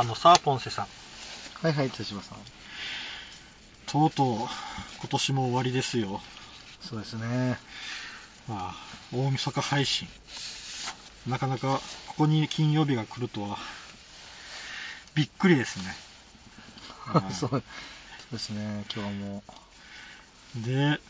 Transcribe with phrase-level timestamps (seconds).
[0.00, 0.86] あのさ、ポンセさん。
[1.60, 2.38] はいはい、手島さん。
[3.86, 4.48] とうとう、今
[5.08, 6.20] 年も終わりですよ。
[6.80, 7.58] そうですね。
[8.46, 8.74] まあ、
[9.12, 10.06] 大晦日配信。
[11.26, 13.58] なかなか、ここに金曜日が来るとは、
[15.16, 15.96] びっくりですね。
[17.00, 17.62] はいそう そう
[18.30, 19.42] ですね、今日も。
[20.58, 21.00] で、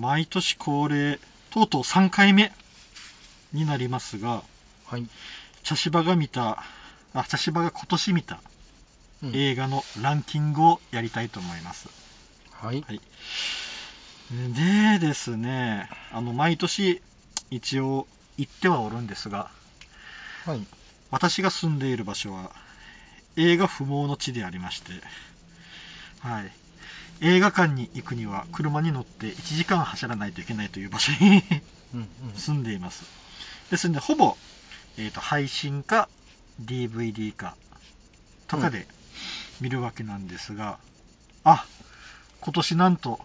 [0.00, 1.18] 毎年恒例、
[1.50, 2.52] とうとう3回目
[3.52, 4.44] になりますが、
[4.86, 5.08] はい。
[5.64, 6.79] 茶芝が見た、あ、
[7.28, 8.40] 茶芝が今年見た
[9.22, 11.88] うん映画のランキングをやりたいと思います。
[12.50, 12.82] はい。
[12.86, 13.00] はい。
[14.54, 17.02] でですね、あの、毎年、
[17.50, 18.06] 一応、
[18.38, 19.50] 行ってはおるんですが、
[20.46, 20.66] はい。
[21.10, 22.52] 私が住んでいる場所は、
[23.36, 24.92] 映画不毛の地でありまして、
[26.20, 26.52] はい。
[27.22, 31.42] 映画館に行くには、車に乗って1時間走らないといけないという場所に
[31.92, 32.34] うんうん。
[32.38, 33.02] 住んでいます。
[33.70, 34.36] ですので、ほぼ、
[34.96, 36.08] えっ、と、配信か、
[36.64, 37.56] DVD か、
[38.48, 38.86] とかで
[39.60, 40.78] 見るわけなんですが、
[41.44, 41.64] あ、
[42.40, 43.20] 今年なんと、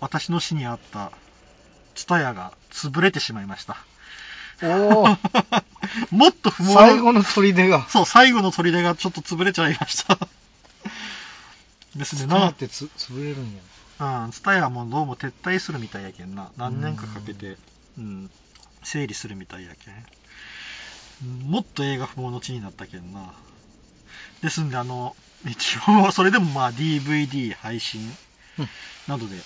[0.00, 1.12] 私の市にあった、
[1.94, 3.76] ツタヤが潰れてしまいました。
[4.62, 5.06] おお
[6.10, 7.86] もっと不毛な最後の砦が。
[7.88, 10.18] そう、最後の砦がちょっと潰れちゃいました。
[11.96, 14.24] ですね、ななっ、てつ潰れるんや。
[14.24, 16.50] うん、ツタヤもどうも撤退するみたいやけんな。
[16.56, 17.56] 何年かかけて、
[17.98, 18.30] うん、
[18.82, 20.06] 整理するみたいやけん。
[21.24, 23.32] うんもっと映画不毛の地になったけんな。
[24.42, 25.16] ですんで、あの、
[25.46, 28.00] 一応、それでもまあ DVD 配信
[28.58, 28.68] うん
[29.06, 29.36] などで、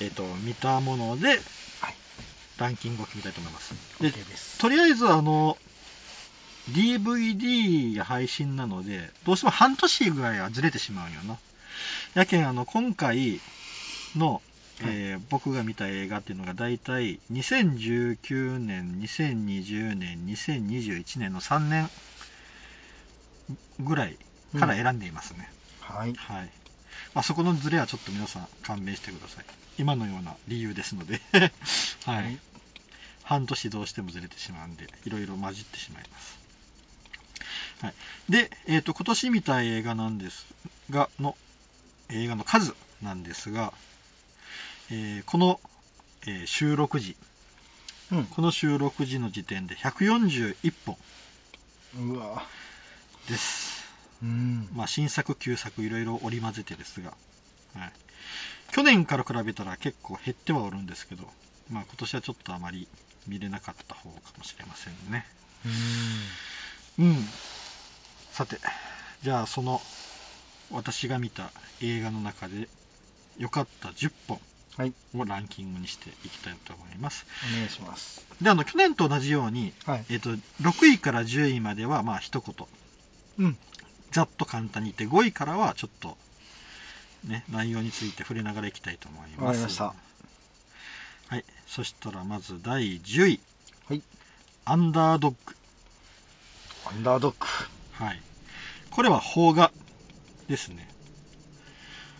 [0.00, 1.38] えっ、と、見たもので、はい。
[2.58, 3.74] ランキングを決めたいと思います。
[4.00, 4.12] で。
[4.58, 5.56] とりあえずあの、
[6.70, 11.38] DVD や配信なので、どうしても半年ぐらいはずれてしまうんよな。
[12.14, 13.40] やけん、あの、今回
[14.16, 14.42] の、
[14.82, 21.90] えー僕が見た映画っていうのが大体2019年、2020年、2021年の3年
[23.80, 24.16] ぐらい
[24.58, 25.50] から選んでいますね。
[25.80, 26.14] はい。
[26.14, 26.50] はい。
[27.14, 29.44] まあ、そこのズレはちょっと皆さん勘弁してください。
[29.78, 31.20] 今のような理由ですので。
[32.04, 32.22] はい。
[32.24, 32.38] はい
[33.28, 36.38] 半年どうしてもずれてしまうんで、いろいろ混じってしまいます。
[37.82, 37.94] はい。
[38.30, 40.46] で、えっ、と、今年見た映画なんです
[40.88, 41.36] が、の、
[42.08, 43.74] 映画の数なんですが、
[44.90, 45.60] えーこの、
[46.26, 47.16] えー収録時、
[48.10, 48.24] うん。
[48.24, 50.96] この収録時の時点で141本
[51.94, 52.42] うわ
[53.28, 53.84] です。
[54.22, 54.68] うん。
[54.74, 57.12] まあ、新作、旧作、いろいろ織り交ぜてですが、
[57.74, 57.92] はい。
[58.72, 61.24] 去年から比べたら結構減ってはおるんですけど、
[61.70, 62.88] まあ、今年はちょっとあまり
[63.26, 65.26] 見れなかった方かもしれませんね。
[66.98, 67.06] うん。
[67.06, 67.16] うん。
[68.32, 68.58] さて、
[69.22, 69.80] じゃあ、その、
[70.70, 71.50] 私が見た
[71.82, 72.68] 映画の中で、
[73.38, 74.40] 良かった10本
[74.78, 74.92] はい。
[75.16, 77.26] をランキングにしていきたいと思います。
[77.52, 78.24] お願いします。
[78.40, 80.04] で、あの、去年と同じように、はい。
[80.08, 80.30] えっ、と、
[80.62, 82.54] 6位から10位までは、まあ、一言、
[83.38, 83.58] うん。
[84.12, 86.16] ざっと簡単に言って、5位からはちょっと、
[87.24, 89.40] ね、内容について触れながらいきたいと思います。
[89.40, 89.84] わかりました
[91.26, 91.44] はい。
[91.66, 93.40] そしたら、まず第10位。
[93.88, 94.02] はい。
[94.64, 95.56] アンダードッグ。
[96.86, 97.46] アンダードッグ。
[98.04, 98.22] はい。
[98.90, 99.72] これは邦画
[100.46, 100.88] ですね。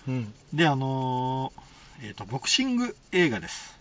[0.08, 0.34] うん。
[0.52, 1.67] で、あのー
[2.02, 3.76] えっ、と、ボクシング映画です。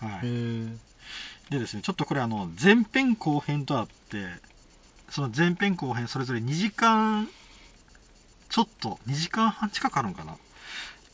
[0.00, 1.50] はい。
[1.50, 4.26] でですね、ちょっとこれあの、前編後編とあって、
[5.10, 7.28] その前編後編それぞれ2時間、
[8.48, 10.36] ちょっと、2時間半近くあるんかな。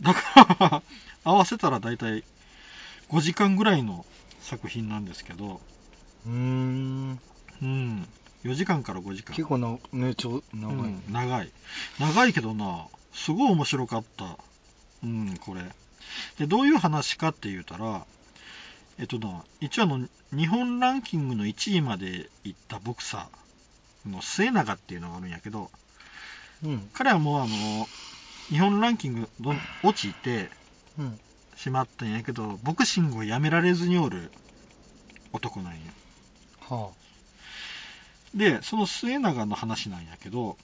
[0.03, 0.83] だから、
[1.25, 2.25] 合わせたら大体
[3.11, 4.05] 5時間ぐらいの
[4.41, 5.61] 作品なんですけど、
[6.27, 7.21] うーん。
[7.63, 8.09] うん、
[8.45, 9.35] 4時間から5時間。
[9.35, 10.77] 結構な、ね、ちょ、長い。
[10.77, 11.51] うん、長い。
[12.01, 14.37] 長いけどな、すごい面白かった。
[15.05, 15.63] うん、これ。
[16.39, 18.07] で、どういう話かって言うたら、
[18.99, 25.71] えっとな、一応あの、日本ランキングの1位まで行ったボクサーの末永っていうのがあるんやけど、
[26.65, 26.91] うん。
[26.93, 27.87] 彼はもうあの、
[28.49, 30.51] 日本ランキングどん落ちて
[30.99, 31.21] うん。
[31.57, 34.33] しまったんやけど、ボクシングをやめられずにおる
[35.33, 35.79] 男なんや。
[36.69, 36.91] は
[38.35, 40.57] で、その末永の話なんやけど、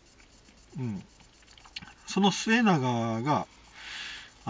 [0.78, 1.02] うん。
[2.06, 3.46] その末永が、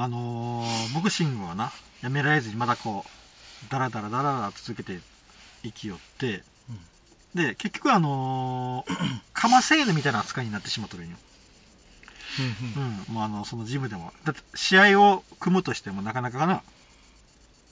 [0.00, 1.72] あのーボクシングをな、
[2.02, 5.00] やめられずにまだこう、ダラダラダラダラ続けて
[5.64, 6.78] 生きよって、うん
[7.34, 8.94] で、結局あのー、
[9.34, 11.16] カマセーヌみたいな扱いになってしまっとるんよ。
[13.08, 13.14] うん。
[13.14, 14.12] もうあの、そのジムでも。
[14.24, 16.62] だって、試合を組むとしてもなかなかな、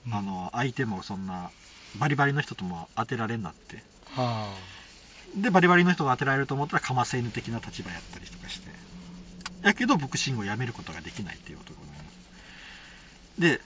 [0.08, 1.50] うんあ、の、相手もそんな、
[1.96, 3.82] バリバリの人とも当てられんなって。
[4.11, 4.52] は
[5.37, 8.70] で、バリバリの人が当てられると思ったら、かませ犬的な立場やったりとかして。
[9.62, 12.00] やけど、ボクシングをやめることができないっていう男なんよ
[13.38, 13.61] で、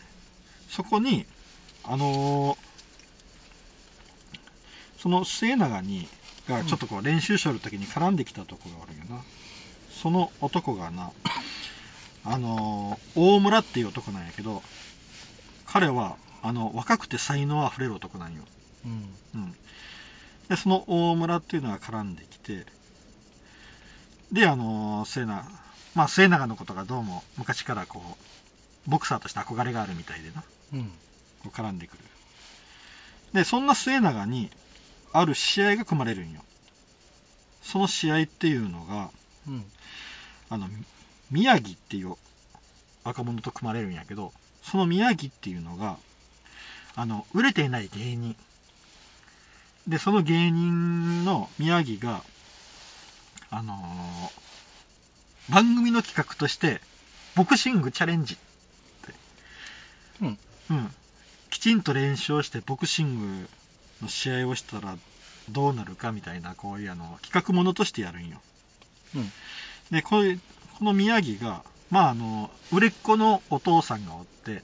[0.69, 1.26] そこに、
[1.84, 2.70] あのー
[4.98, 6.08] その末永に、
[6.46, 9.22] がちょっとこう練習しとる時に絡んできたとこがあるよな。
[9.90, 11.10] その男がな、
[12.25, 14.62] あのー大村っていう男なんやけど、
[15.66, 18.43] 彼は、あの、若くて才能あふれる男なんよ。
[18.84, 19.19] うん。
[19.34, 19.54] うん。
[20.48, 22.66] で、その大村っていうのが絡んできて、
[24.32, 25.44] で、あのー末永、
[25.94, 28.02] まあ末永のことがどうも昔からこ
[28.87, 30.42] う、ボクサーとして憧れがあるみたいでな、
[30.75, 30.84] うん。
[31.42, 31.98] こう絡んでくる。
[33.32, 34.50] で、そんな末永に、
[35.12, 36.42] ある試合が組まれるんよ。
[37.62, 39.10] その試合っていうのが、
[39.48, 39.64] うん。
[40.48, 40.69] あの、
[41.31, 42.16] 宮城っていう
[43.04, 44.32] 若者と組まれるんやけど、
[44.62, 45.98] その宮城っていうのが、
[46.94, 48.36] あの、売れていない芸人。
[49.86, 52.22] で、その芸人の宮城が、
[53.50, 54.50] あのー
[55.50, 56.81] 番組の企画として、
[57.35, 58.37] ボクシングチャレンジっ
[59.06, 59.14] て、
[60.23, 60.38] うん。
[60.70, 60.91] うん。
[61.50, 63.49] きちんと練習をしてボクシング
[64.02, 64.97] の試合をしたら
[65.50, 68.41] どうなるかみたいな、こういうあの、企画ものとしてやるんよ。
[69.17, 69.32] うん。
[69.91, 70.41] で、こういう、
[70.79, 74.62] この宮城が、まああの、売れっ子のお父さんがおって、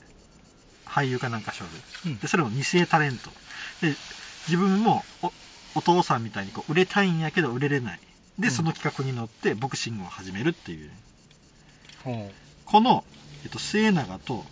[0.86, 1.70] 俳優かなんかしょる。
[2.12, 3.30] うんで、それも二世タレント。
[3.82, 3.94] で、
[4.46, 5.32] 自分もお
[5.74, 8.00] お父さんみたいにこう売れたいんやけど売れれない。
[8.38, 10.90] で、うんその企画に乗ってボクシングを始めるっていう。
[12.04, 12.30] ほ
[12.64, 13.04] この、
[13.44, 14.44] えっと、末永と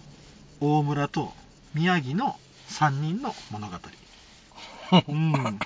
[0.61, 1.33] 大村と
[1.75, 2.37] 宮城の
[2.69, 3.77] 3人の物語。
[3.77, 3.79] う。
[5.09, 5.59] うん。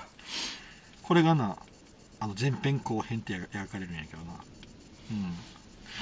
[1.03, 1.57] これがな、
[2.19, 4.33] あの前編後編って描かれるんやけどな。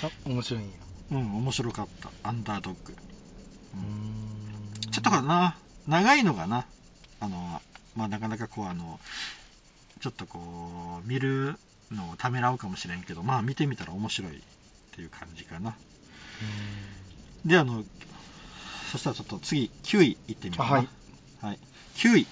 [0.02, 0.78] た面白いんや。
[1.12, 1.18] うん。
[1.18, 2.12] うん、面白かった。
[2.24, 2.96] アンダードッグ。
[3.74, 4.92] うーん。
[4.92, 6.66] ちょっとかな、長いのがな、
[7.20, 7.62] あの、
[7.96, 9.00] まあ、なかなかこう、あの、
[10.02, 11.58] ちょっとこう、見る
[11.92, 14.42] のをためらうかもしれんけど、まあ、見てみたら面白いっ
[14.96, 15.76] ていう感じかな。
[17.46, 17.84] で、あの、
[18.92, 20.78] そしたらちょっと次、9位いってみようかな。
[20.78, 20.88] あはい。
[21.42, 21.60] はい。
[21.96, 22.28] 9位。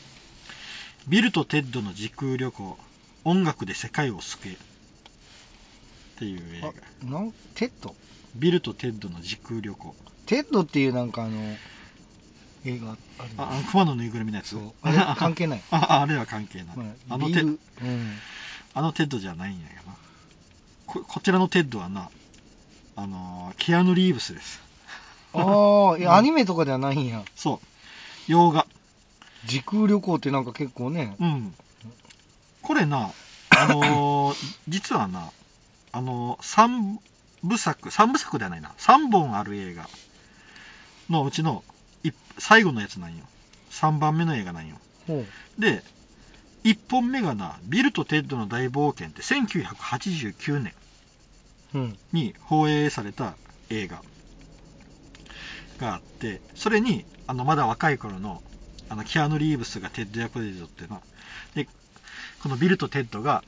[1.07, 2.77] ビルとテッドの時空旅行、
[3.23, 4.53] 音楽で世界を救え。
[4.53, 4.57] っ
[6.17, 6.69] ていう映画。
[6.69, 6.71] あ、
[7.05, 7.95] なん、テッド？
[8.35, 9.95] ビルとテッドの時空旅行。
[10.25, 11.57] テッドっていうなんかあの、
[12.65, 12.97] 映画ある
[13.37, 14.73] あ、あの熊のぬいぐるみのやつそう。
[14.81, 15.61] あれ関係ない。
[15.71, 16.77] あ、あれは関係ない。
[16.77, 18.17] まあ、あのテビル、うん。
[18.73, 19.97] あのテッドじゃないんやけどな。
[20.87, 22.09] ここちらのテッドはな、
[22.95, 24.61] あのー、キアヌ・リーブスです。
[25.33, 27.23] ああ、 いや、うんアニメとかではないんや。
[27.35, 27.67] そう。
[28.27, 28.65] 洋画。
[29.45, 31.15] 時空旅行ってなんか結構ね。
[31.19, 31.55] うん。
[32.61, 33.11] これな、
[33.51, 34.35] あのー
[34.67, 35.31] 実はな、
[35.91, 36.99] あのー、三
[37.43, 39.87] 部作、三部作ではないな、三本ある映画
[41.09, 41.74] のうちのい
[42.37, 43.23] 最後のやつなんよ。
[43.69, 44.77] 三番目の映画なんよ。
[45.59, 45.83] で、
[46.63, 50.73] 一本目がな、ビルとテッドの大冒険って1989年。
[51.73, 51.97] うん。
[52.13, 53.35] に放映された
[53.69, 54.01] 映画
[55.77, 58.41] があって、それに、あの、まだ若い頃の、
[58.89, 61.01] あの、キアヌ・リーブスがテッド役で出とってな、
[61.53, 61.67] で、
[62.41, 63.43] このビルとテッドが、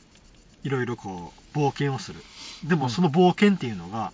[0.63, 2.22] いろいろこう、冒険をする。
[2.66, 4.12] でうんも、その冒険っていうのが、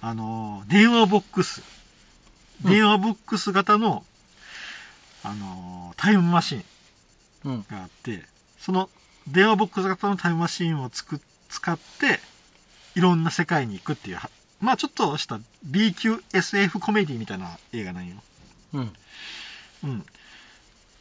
[0.00, 1.75] あの、電話ボックス、うん
[2.62, 4.04] 電話ボックス型の、
[5.22, 6.64] あの、タイムマシン
[7.44, 7.66] うん。
[7.70, 8.22] があって、
[8.58, 8.88] その
[9.28, 12.20] 電話ボックス型のタイムマシンをつく使って、
[12.94, 14.30] いろんな世界に行くっていうは、
[14.60, 18.16] まあちょっとした B 級 SF コメディみたいな映画なんよ。
[18.72, 18.92] うん。
[19.84, 20.06] うん。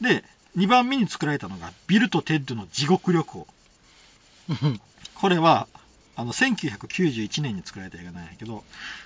[0.01, 0.23] で、
[0.57, 3.47] 2番目に作られたのが、ビルとテッドの地獄旅行。
[4.49, 4.81] うん。
[5.15, 5.67] これは、
[6.15, 8.63] あの、1991年に作られた映画なんやけど、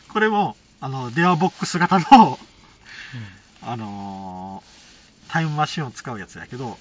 [0.10, 2.40] これも、あの、電話ボックス型の、
[3.62, 4.80] あのー
[5.30, 6.76] タイムマシンを使うやつやけど、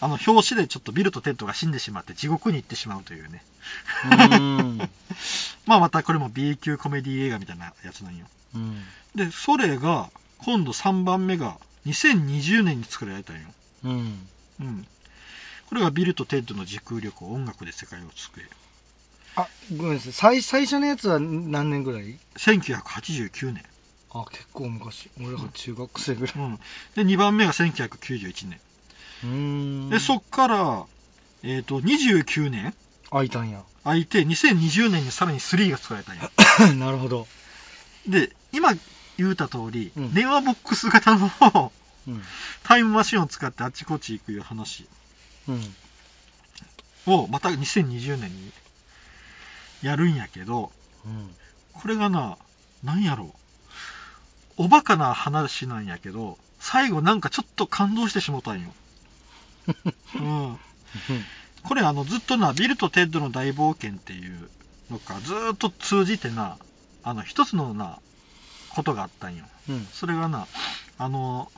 [0.00, 3.44] あの、拍子でちょっとビルとテッドが死んでしまって地獄に行ってしまうというね。
[4.04, 4.78] うん。
[5.66, 8.26] まあまたこれも B 級コメディ映画みたいなやつなんよ。
[8.54, 8.84] うん。
[9.16, 13.48] で、それが、今度3番目が2020年に作られたんよ。
[13.84, 14.28] うん。
[14.60, 14.86] うん。
[15.66, 18.48] これがビルとテッドの時空旅行、音楽で世界を救え。
[19.36, 20.12] あ、ごめんなさい。
[20.12, 23.64] 最最初のやつは何年ぐらい？1989年。
[24.12, 25.10] あ、結構昔。
[25.20, 26.34] 俺が中学生ぐらい。
[26.36, 26.56] うん。
[26.94, 28.60] で、2番目が1991年。
[29.24, 29.28] うー
[29.86, 29.90] ん。
[29.90, 30.84] で、そっから、
[31.42, 32.74] えっ、と、29年
[33.10, 33.62] 開いたんや。
[33.84, 36.30] 空いて、2020年にさらに3が作られたんよ。
[36.76, 37.26] なるほど。
[38.06, 38.74] で、今
[39.16, 41.72] 言うた通り、うん電話ボックス型の
[42.08, 42.22] うん。
[42.64, 44.86] タイムマシンを使ってあっちこっち行くいう話
[45.48, 45.74] うん。
[47.06, 48.52] をまた2020年に
[49.82, 50.70] やるんやけど、
[51.04, 51.30] うん。
[51.72, 52.36] これがな、
[52.84, 53.34] なんやろ
[54.58, 54.64] う。
[54.64, 58.72] おバカな話なんやけど、最後なんかちょっと感動してしもたんよ。
[60.14, 60.58] うん。
[61.64, 64.50] これあのずっとな、ビルとテッドの大冒険っていう
[64.90, 66.58] のか、ずーっと通じてな、
[67.02, 67.98] あの一つのな、
[68.68, 69.44] ことがあったんよ。
[69.68, 69.88] うん。
[69.92, 70.46] それがな、
[70.98, 71.50] あの、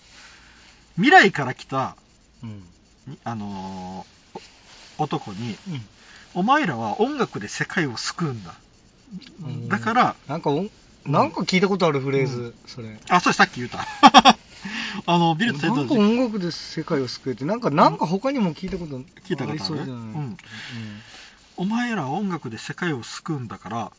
[0.96, 1.96] 未来から来た、
[2.42, 2.62] うん。
[3.06, 4.14] にあのー
[4.96, 5.88] 男に、うん
[6.34, 8.54] お前らは音楽で世界を救うんだ。
[9.44, 10.50] うんだから、なんか
[11.06, 12.98] なんか聞いたことあるフレーズ、それ。
[13.08, 13.86] あ、それさっき言った。
[15.06, 19.58] あの、ビルとテッドなんか音楽で世界を救えって、なんか、なんか他にも聞いたこと聞いたことある？
[19.58, 19.94] りそうじゃない？
[19.94, 20.36] うん
[21.56, 23.92] お前らは音楽で世界を救うんだから、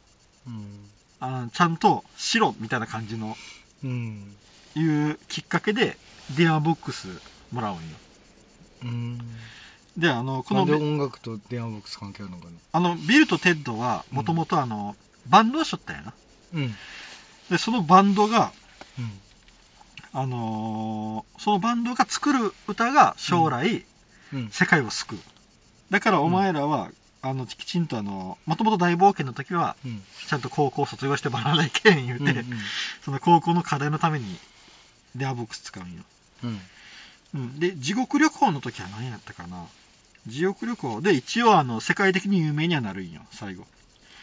[0.45, 0.89] うん。
[1.19, 3.37] あのちゃんとしろみたいな感じの、
[3.83, 4.35] うん。
[4.75, 5.97] いうきっかけで、
[6.31, 7.07] 電話ボックス
[7.51, 7.81] もらうんよ。
[8.83, 9.19] うん。
[9.97, 12.51] で、あの、このなんで、音楽と電話ボックス関係あるのかな。
[12.73, 14.95] あの、ビルとテッドは、もともとあの、
[15.27, 16.13] バンドをしとったんやな。
[16.53, 16.75] うん。
[17.49, 18.51] で、そのバンドが、
[18.99, 19.11] うん。
[20.11, 23.83] あのーそのバンドが作る歌が将来、
[24.33, 24.49] うん。
[24.51, 25.19] 世界を救う。
[25.91, 26.89] だからお前らは、
[27.21, 30.01] あの、きちんとあの、もともと大冒険の時は、うん。
[30.27, 32.45] ちゃんと高校卒業してバラないけん言うて、うん
[33.03, 34.25] その高校の課題のために、
[35.15, 36.03] 電話ボックス使うんよ。
[36.43, 36.59] うん。
[37.35, 37.59] うん。
[37.59, 39.65] で、地獄旅行の時は何やったかな？
[40.27, 43.65] 地獄旅行で一応あの、世界的に有名にはなるんよ、最後。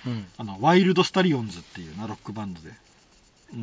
[0.07, 0.27] うん。
[0.37, 2.71] あの、ワイルドスタリオンズっていうな、ロックバンドで。
[2.71, 2.73] う。
[3.55, 3.63] うん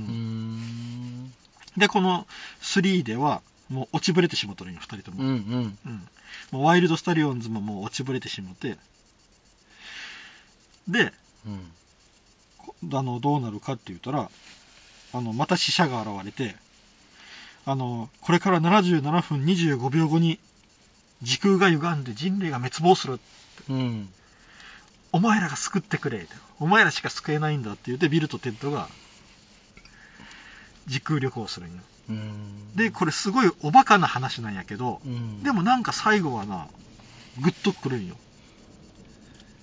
[1.27, 1.33] ん。
[1.77, 2.25] で、この
[2.61, 5.23] 3では、もう落ちぶれてしまっとるんよ、二人とも。
[5.23, 5.27] うん。
[5.27, 5.77] うん。
[5.85, 6.07] うん。
[6.51, 8.77] もうワイルドスタリオンズももう落ちぶれてしまって、
[10.87, 11.13] で、
[11.45, 11.71] うん。
[12.57, 14.29] こあの、どうなるかって言ったら、
[15.13, 16.55] あの、また死者が現れて、
[17.65, 20.39] あの、これから77分25秒後に、
[21.21, 23.19] 時空が歪んで人類が滅亡する。
[23.69, 24.09] うん。
[25.11, 26.27] お前らが救ってくれ。
[26.59, 28.87] お前らしか救えないんだって言って、ビルとテッドが、
[30.87, 31.81] 時空旅行するんよ。
[32.09, 32.75] うん。
[32.75, 35.43] で、これすごいおバカな話なんやけど、うん。
[35.43, 36.67] でもなんか最後はな、
[37.41, 38.15] グッとくるんよ。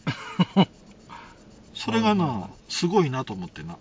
[1.75, 3.77] それがな、すごいなと思ってな。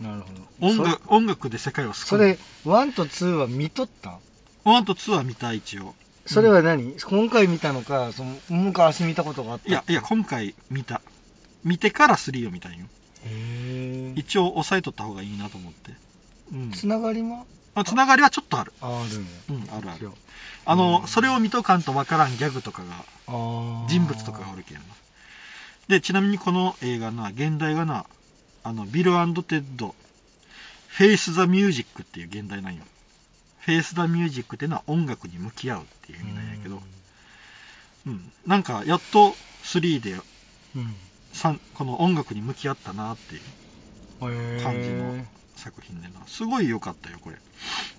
[0.00, 0.66] なるほど。
[0.66, 2.08] 音楽、音楽で世界を救う。
[2.08, 4.18] それ、1と2は見とった
[4.64, 5.94] ？1と2は見た、一応。
[6.34, 9.68] それは何、今回見たのか、その昔見たことがあった？
[9.68, 11.00] いや、いや、今回見た。
[11.64, 12.86] 見てから3を見たんよ。
[13.24, 15.92] へ一応押さえとった方がいいなと思って。
[16.52, 16.70] うん。
[16.70, 18.72] つながりもあつながりはちょっとある。
[18.80, 19.26] あるね。
[19.50, 20.10] うん、あるある。
[20.66, 24.82] あの、うんそれを見とかんとわからんギャグとかが、あー人物とかがおるけんな。
[25.88, 28.06] で、ちなみにこの映画な、現代がな、
[28.62, 29.16] あの、ビルテ
[29.56, 29.94] ッド、
[30.88, 32.84] Face the Music っていう原題なんよ。
[33.60, 36.82] Face the Music っていうのは音楽に向き合うっていう意味なんやけど、
[38.06, 38.32] うん。
[38.46, 40.94] なんか、やっと3でうん。
[41.74, 45.24] この音楽に向き合ったなっていう感じの
[45.56, 46.26] 作品でな。
[46.26, 47.36] すごい良かったよ、これ。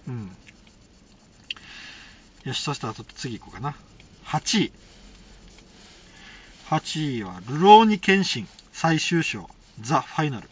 [0.07, 0.31] うん。
[2.43, 3.75] よし、そしたらちょっと次行こうかな。
[4.25, 4.71] 8位。
[6.69, 9.49] 8位は、るろうに剣心最終章、
[9.81, 10.49] ザ・ファイナル。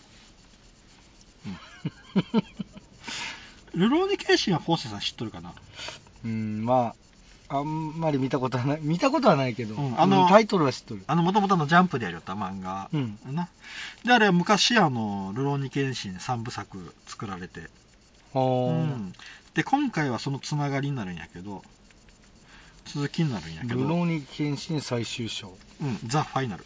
[1.46, 2.44] うん、
[3.74, 5.54] ルローニケンシンはフォーセさん知っとるかな？
[6.26, 6.94] うん、ま
[7.50, 11.04] あ、あんまり見たことはない、見たことはないけど、うんあのうんタイトルは知っとる。
[11.08, 12.90] あの、もともとのジャンプでやりよった漫画。
[12.94, 13.18] うん。
[13.32, 13.50] な。
[14.06, 17.70] で、あれは昔、あの、ルローニケンシン3部作作られて、う
[18.34, 19.14] ほーん、
[19.54, 21.64] で今回はそのつながりになるんやけど
[22.86, 25.58] 続きになるんやけど、ルローニケンシン最終章。
[25.82, 26.66] うん、ザ・ファイナル、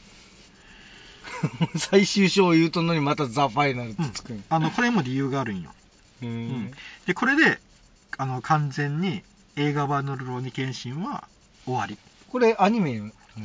[1.78, 4.44] 最終章を言うとんのにまたザ・ファイナルってうんつくん。
[4.50, 5.72] あのこれも理由があるんよ
[6.24, 6.74] へー
[7.08, 7.60] でこれで
[8.18, 9.24] あの完全に
[9.56, 11.28] 映画版の「ルローニケンシン」は
[11.66, 11.98] 終わり。
[12.32, 13.02] これアニメ。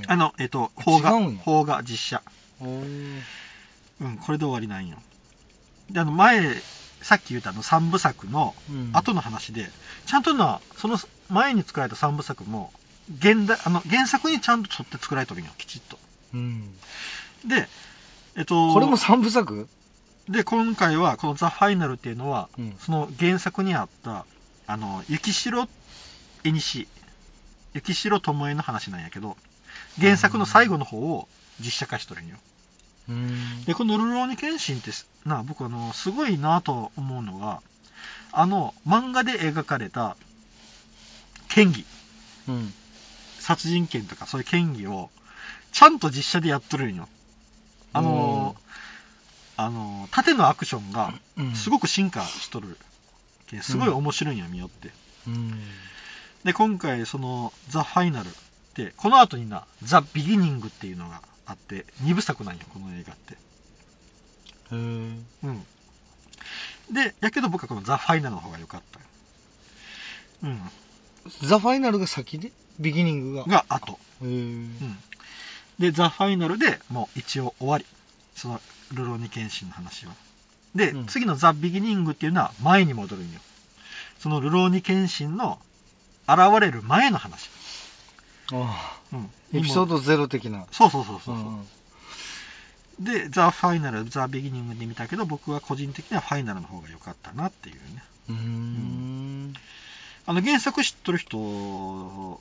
[0.07, 1.13] あのえっと邦画。
[1.45, 2.23] 邦画実写。
[2.61, 3.23] うん
[4.25, 4.99] これで終わりなんよ。
[5.91, 6.63] であの前
[7.03, 8.91] さっき言ったあの3部作のうん。
[8.93, 9.71] 後の話で、
[10.07, 12.73] ちゃんとなその前に作られた3部作も
[13.19, 15.99] 現代あの原作にちゃんと沿って作られてるんよきちっと。
[16.35, 16.77] うん。
[17.47, 17.69] で、
[18.37, 19.69] えっと、これも三部作？
[20.29, 24.27] で、今回は、このザ・ファイナルっていうのは、うんその原作にあった、
[24.67, 25.69] あの、雪城
[26.45, 26.87] 絵西、
[27.73, 29.37] 雪城智恵の話なんやけど、
[29.99, 31.29] 原作の最後の方を
[31.61, 32.37] 実写化しとるんよ。
[33.09, 33.65] うん。
[33.65, 37.63] で、このルローニケンシンってす、な、僕あの、すごいなと思うのが、
[38.33, 40.17] あの、漫画で描かれた、
[41.49, 41.87] 剣技、
[42.49, 42.75] うん。
[43.39, 45.11] 殺人剣とかそういう剣技を、
[45.73, 47.09] ちゃんと実写でやっとるんよ。
[47.95, 48.57] あの、
[49.59, 52.79] あの、縦のアクションが、うんすごく進化しとる。
[53.61, 54.91] すごい面白いんや、見よって。
[55.27, 55.61] うん。
[56.45, 58.31] で、今回、その、ザ・ファイナルっ
[58.75, 63.35] て、この後にな、ザ・ビギニングっていうのがあって、2部作なんよ、この映画って。
[63.35, 65.67] へーうん。
[66.93, 69.01] で、やけど僕はこのザ・ファイナルの方が良かった。
[70.47, 70.61] うん。
[71.43, 72.53] ザ・ファイナルが先で？
[72.79, 73.45] ビギニングが？
[73.45, 73.99] が後。
[74.23, 74.99] へーうん。
[75.81, 77.85] で、ザ・ファイナルでもう一応終わり。
[78.39, 78.61] その、
[78.93, 80.15] ルローニケンシンの話は。
[80.75, 83.41] で、うん次のザ・ビギニングっていうのは前に戻るんよ。
[84.21, 85.59] そのルローニケンシンの
[86.29, 87.51] 現れる前の話。
[88.53, 89.31] あうん。
[89.53, 90.67] エピソードゼロ的な。
[90.71, 91.35] そうそうそうそう。
[91.35, 91.67] ん
[93.01, 98.03] で、ザ・ファイナル、ザ・ビギニングで見たけど、僕は個人的にはファイナルの方が良かったなっていうね。
[98.29, 99.55] うーん。
[100.27, 102.41] あの、原作知っとる人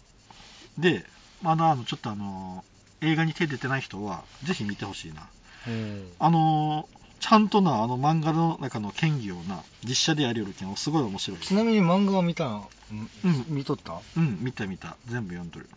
[0.78, 1.06] で、
[1.42, 2.64] まだあの、ちょっとあの、
[3.02, 5.30] 映画に手出てない人は、ぜひ見てほしいな。
[5.68, 6.88] うんあの、
[7.20, 11.40] ちゃんとな、あの漫画の中の剣技をな、実写でやりよるけん、すごい面白い。
[11.40, 12.94] ちなみに漫画は見たんう
[13.28, 14.00] ん見とった？
[14.16, 14.96] うん、見た見た。
[15.08, 15.68] 全部読んどる。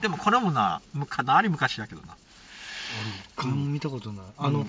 [0.00, 2.16] でもこれもな、むかなり昔だけどな。
[3.36, 4.26] 俺一回も見たことない。
[4.38, 4.66] あの、うん、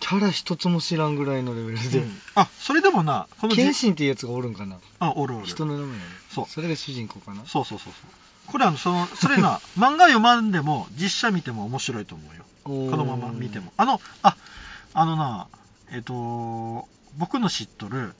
[0.00, 1.98] キャラ一つも知らんぐらいのレベルで。
[1.98, 4.78] うんあ、それでもな、このじ謙信っていうやつがおるんかな？
[5.00, 5.46] あ、おるおる。
[5.46, 5.98] 人の名前。
[6.30, 7.44] そうそれが主人公かな？
[7.44, 8.10] そうそうそうそう。
[8.50, 12.44] これあの、その、それな、 漫画読まんでも、実写見ても面白いと思うよ。
[12.64, 13.72] ここのまま見ても。。
[13.76, 14.36] あの、あ、
[14.94, 15.48] あのな、
[15.90, 16.88] えっ、と、
[17.18, 18.14] 僕の知っとる、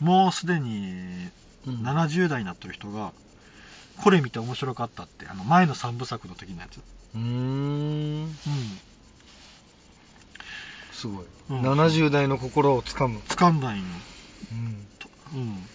[0.00, 1.30] もうすでに
[1.66, 3.12] うん70代になってる人が、
[3.96, 6.78] これ見て面白かったって、あの、前の三部作の時のやつ。
[7.14, 8.38] うーん。
[8.46, 8.80] うん。
[10.92, 11.24] すごい。
[11.50, 13.20] うん70代の心をつかむ。
[13.28, 13.84] 掴んだんよ。
[14.50, 14.88] うん。
[14.98, 15.68] とうん。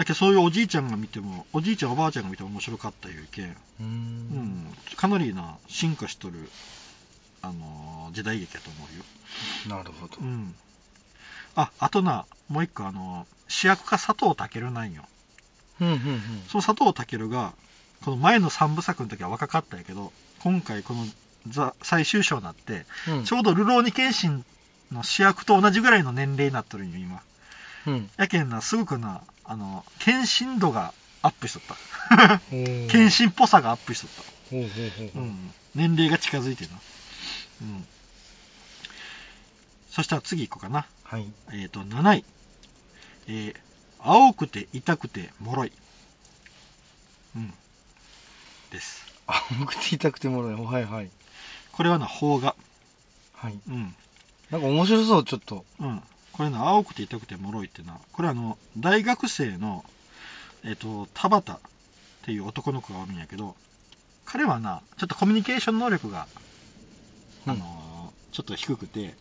[0.00, 6.48] だけどそういうおじいちゃんが見ても、おじいちゃんおばあちゃんが見ても面白かったいうけん、うんん、かなりな、進化しとる、
[7.42, 9.76] あのー時代劇やと思うよ。
[9.76, 10.24] なるほどう。
[10.24, 10.54] ん。
[11.54, 15.04] あ、あとな、もう一個あの、主役が佐藤健なんよ。
[15.82, 16.20] うんうんうん。
[16.48, 17.52] その佐藤健が、
[18.02, 21.04] この前の三部作の時は若かったんやけど、今回この
[21.48, 24.46] ザ最終章になって、うんちょうどルローニケンシン
[24.92, 27.20] の主役と同じぐらいの年齢になっとるんよ、今。
[27.86, 28.10] うん。
[28.16, 32.40] やけんな、すごくな、あの、献身度がアップしとった。
[32.50, 34.22] 献献身っぽさがアップしとった。
[34.50, 35.22] ほうほうほうほう。
[35.22, 35.54] うん。
[35.74, 36.76] 年齢が近づいてるな。
[37.62, 37.86] うん。
[39.90, 40.86] そしたら次行こうかな。
[41.04, 41.26] はい。
[41.52, 42.24] えっ、と、7位。
[43.26, 43.54] えー、
[43.98, 45.72] 青くて痛くて脆い。
[47.36, 47.52] うん。
[48.70, 49.06] です。
[49.26, 50.54] 青くて痛くてもろい。
[50.54, 51.10] はいはい。
[51.72, 52.56] これはな、邦画。
[53.34, 53.58] はい。
[53.68, 53.94] うん。
[54.50, 55.64] なんか面白そう、ちょっと。
[55.78, 56.02] うん。
[56.32, 59.84] これな、青くて痛くて脆いってな、これあの、大学生の、
[60.64, 61.56] えっ、と、田畑っ
[62.22, 63.56] ていう男の子がおるんやけど、
[64.24, 66.26] 彼はな、ちょっとコミュニケーション能力が、
[67.46, 67.90] あのー
[68.32, 69.14] ちょっと低くて、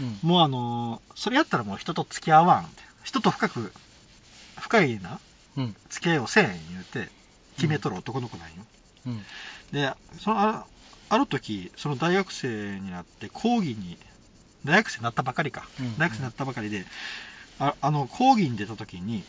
[0.00, 0.28] うん。
[0.28, 2.66] もうあのーそれやったらもう人と付き合わん。
[3.02, 3.72] 人と深く、
[4.60, 5.18] 深いな、
[5.56, 5.76] うん。
[5.90, 7.10] 付き合いをせえん言うて、
[7.56, 8.54] 決めとる男の子なんよ。
[9.06, 9.22] うん。
[9.72, 10.66] で、そのあ
[11.08, 13.98] ある時、その大学生になって講義に、
[14.64, 15.68] 大学生になったばかりか。
[15.78, 16.86] うん大学生になったばかりで、
[17.58, 19.24] ああの、講義に出た時に、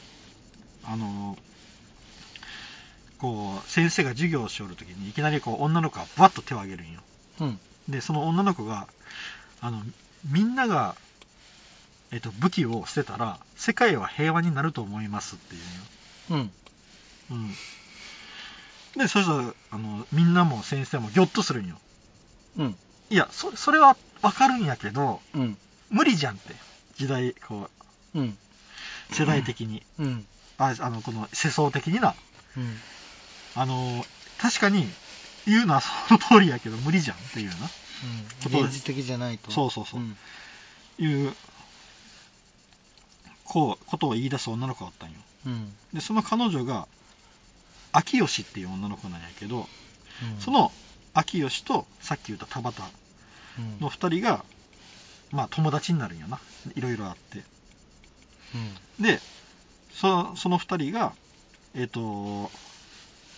[0.83, 1.37] あの、
[3.17, 7.01] こう、先生が授業をしおる時に、いきなりこう、女の子がバッと手を挙げるんよ。
[7.39, 7.59] うん。
[7.87, 8.87] で、その女の子が、
[9.59, 9.81] あの、
[10.23, 10.97] みんなが、
[12.11, 15.61] えっと、武器を捨てたら、世界は平和になると思いますっていう
[16.29, 16.39] うん。
[16.39, 16.49] よ。
[17.31, 17.57] うん。
[18.97, 21.79] で、そしたら、あの、みんなも先生もギョッとするんよ。
[22.57, 22.77] うん。
[23.09, 25.57] いや、そそれはわかるんやけど、うん。
[25.89, 26.55] 無理じゃんって。
[26.95, 27.69] 時代、こ
[28.15, 28.37] うん。
[29.11, 29.83] う、世代的に。
[29.99, 30.25] うん。
[30.57, 32.15] ああの、この世相的にな。
[32.57, 32.79] うん。
[33.53, 34.05] あの、
[34.37, 34.87] 確かに、
[35.45, 37.67] 言うのはその通りやけど、無理じゃんっていうな。
[38.43, 39.51] こと現実的じゃないと。
[39.51, 40.17] そうそうそううん。
[40.99, 41.35] いう、
[43.43, 45.15] こう、ことを言い出す女の子がおったんよ。
[45.47, 45.73] うん。
[45.93, 46.87] で、その彼女が、
[47.91, 49.59] 秋吉っていう女の子なんやけど、う
[50.39, 50.71] んそ、の
[51.13, 53.02] 秋吉とさっき言った田畑うん
[53.79, 54.43] の二人が、
[55.31, 56.39] まあ友達になるんよな。
[56.75, 57.43] いろいろあって。
[58.99, 59.19] で、
[59.93, 61.13] そその二人が、
[61.75, 62.51] えっ、と、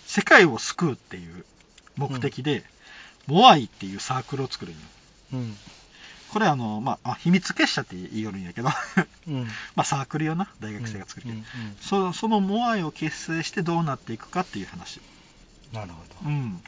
[0.06, 1.46] 世界を救うっていう
[1.98, 2.64] 目的で、
[3.28, 4.80] モアイっていうサークルを作るんよ。
[5.34, 5.40] うん。
[5.40, 5.56] うん。
[6.32, 8.70] これあの、まあ、あ秘密結社って言いよるんやけど、
[9.28, 9.44] うん。
[9.76, 11.46] まあサークルよな、大学生が作るけど、うんうん
[11.82, 15.00] そそのモアイを結成してどうなっていくかっていう話。
[15.72, 16.30] なるほど。
[16.30, 16.62] うん。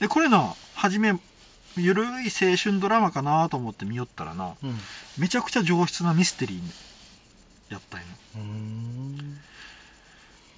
[0.00, 1.18] で、これな、はじめ、
[1.76, 4.78] ゆるい青春ドラマかなと思って見よったらな、うん。
[5.18, 8.06] めちゃくちゃ上質なミステリーやったんよ。
[8.36, 9.40] うーん。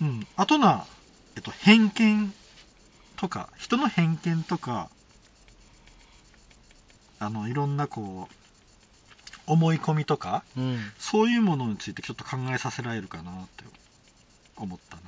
[0.01, 0.27] うん。
[0.37, 0.87] あとな、
[1.37, 2.33] えっと、偏見
[3.17, 4.91] とか、人の偏見とか、
[7.19, 8.35] あの、いろんなこう、
[9.47, 10.93] 思い込みとか、うん。
[10.99, 13.65] そういうものについてちょっと考えさせられるかなって
[14.57, 15.03] 思ったな。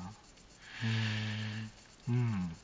[2.08, 2.56] うん。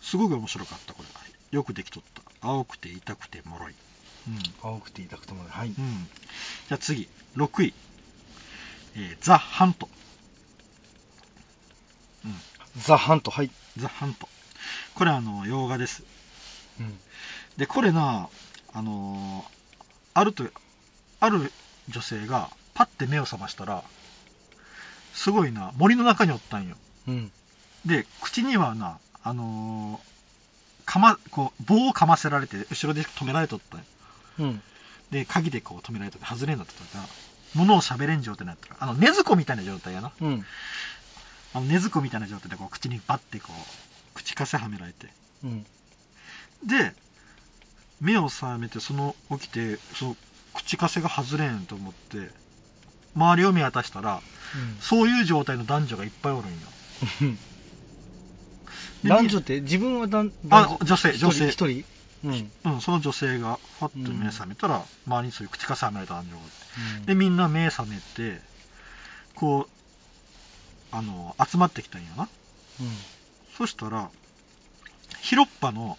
[0.00, 1.08] すごく面白かった、これ。
[1.52, 2.25] よくできとった。
[2.46, 3.74] 青くて痛くて脆い。
[4.28, 4.38] うん。
[4.62, 5.50] 青くて痛くてもね。
[5.50, 5.68] はい。
[5.68, 5.74] うん。
[5.74, 7.74] じゃあ次、6位。
[8.94, 9.88] えーザ・ハント。
[12.24, 12.34] うん。
[12.82, 13.50] ザ・ハント、はい。
[13.76, 14.28] ザ・ハント。
[14.94, 16.02] これあの、洋画です。
[16.80, 16.98] うん。
[17.56, 18.28] で、これな、
[18.72, 19.56] あのー
[20.14, 20.44] あると、
[21.20, 21.52] ある
[21.90, 23.84] 女性がパッて目を覚ましたら、
[25.12, 26.76] すごいな、森の中におったんよ。
[27.06, 27.30] うん。
[27.84, 30.15] で、口にはな、あのー
[30.86, 33.86] かま、こう、棒をかませられて、後ろで止められとったんよ
[34.38, 34.62] うん。
[35.10, 37.08] で、鍵でこう止められとって、外れんなってたから、
[37.54, 40.12] 物を喋れん状態になったから、あの、根ずこみたいな状態やな。
[40.20, 40.46] うん。
[41.52, 45.08] あの、根ずこみたいな状態で、こう、口にバッてこう、口かせはめられて。
[45.42, 45.66] うん。
[46.64, 46.94] で、
[48.00, 50.16] 目を覚めて、その、起きて、その、
[50.54, 52.30] 口かせが外れんと思って、
[53.14, 54.22] 周りを見渡したら、
[54.80, 56.58] そういう状態の男女がいっぱいおるんよ。
[59.08, 61.84] 男女って、自分は男あ女性女性一人？
[62.24, 62.52] うん。
[62.64, 66.42] うん、その女性が、ファッと目覚めたら、周りにそういう口かせはめられた男女が。
[66.42, 68.40] うんで、みんな目覚めて、
[69.34, 69.68] こう、
[70.90, 72.28] あの、集まってきたんやな。
[73.56, 74.10] そしたら、
[75.20, 75.98] 広っ端の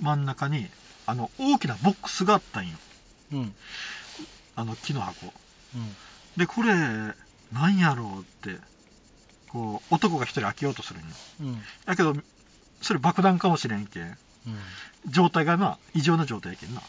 [0.00, 0.68] 真ん中に、
[1.06, 2.78] あの、大きなボックスがあったんよ。
[3.32, 3.38] うん。
[3.38, 3.54] うん。
[4.54, 5.32] あの、木の箱。
[5.74, 5.96] うん。
[6.36, 6.74] で、これ、
[7.52, 8.60] なんやろうって、
[9.56, 11.08] こう、男が一人開けようとするんよ。
[11.40, 11.62] うん。
[11.86, 12.14] だけど、
[12.82, 14.18] それ爆弾かもしれんけん。
[15.08, 16.82] 状態がな、異常な状態やけんな。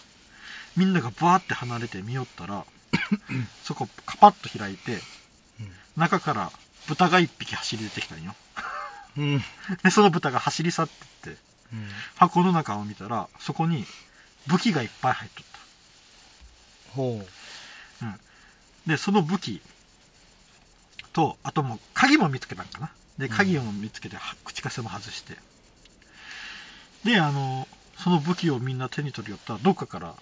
[0.76, 2.66] みんながバーって離れて見よったら、
[3.64, 5.00] そこカパッと開いて、
[5.96, 6.52] 中から
[6.88, 8.36] 豚が一匹走り出てきたんよ。
[9.18, 9.24] うん。
[9.24, 9.42] うん。
[9.84, 10.88] で、その豚が走り去っ
[11.22, 11.40] てって、
[12.18, 13.86] 箱の中を見たら、そこに
[14.48, 15.46] 武器がいっぱい入っとっ
[16.94, 17.26] ほ
[18.02, 18.06] た。
[18.08, 18.20] うん。
[18.88, 19.62] で、その武器
[21.18, 22.92] と、あともう鍵も見つけたんかな。
[23.18, 25.34] で、鍵を見つけて、は口かせも外して。
[27.04, 30.14] で、あの、その武器をみんな手に取りよったら、どっかから、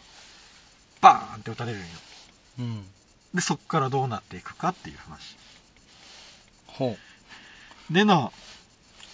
[1.02, 1.88] バーンって撃たれるんよ。
[2.60, 2.62] う。
[2.62, 2.86] うん。
[3.34, 5.36] で、そっからどうなっていくかっていう話。
[6.68, 6.96] ほ
[7.92, 8.32] でな、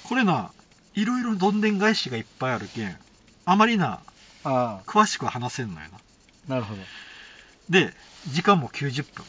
[0.03, 0.51] これな、
[0.93, 2.95] いろいろどんでん返しがいっぱいあるけん、
[3.45, 4.01] あまりな、
[4.45, 4.47] う。
[4.47, 5.97] あ詳しくは話せんのよな。
[5.97, 6.81] あ、なるほど。
[7.71, 7.91] で、
[8.27, 9.25] 時間も90分。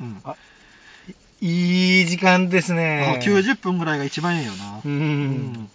[0.00, 0.20] うん。
[0.22, 0.36] あ
[1.40, 3.20] いい時間ですあね。
[3.22, 4.80] 90分ぐらいが一番ええよな。
[4.84, 4.88] う。
[4.88, 5.70] うん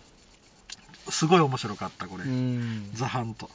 [1.09, 2.23] すごい面白かった、これ。
[2.23, 2.89] うん。
[2.93, 3.49] ザハント。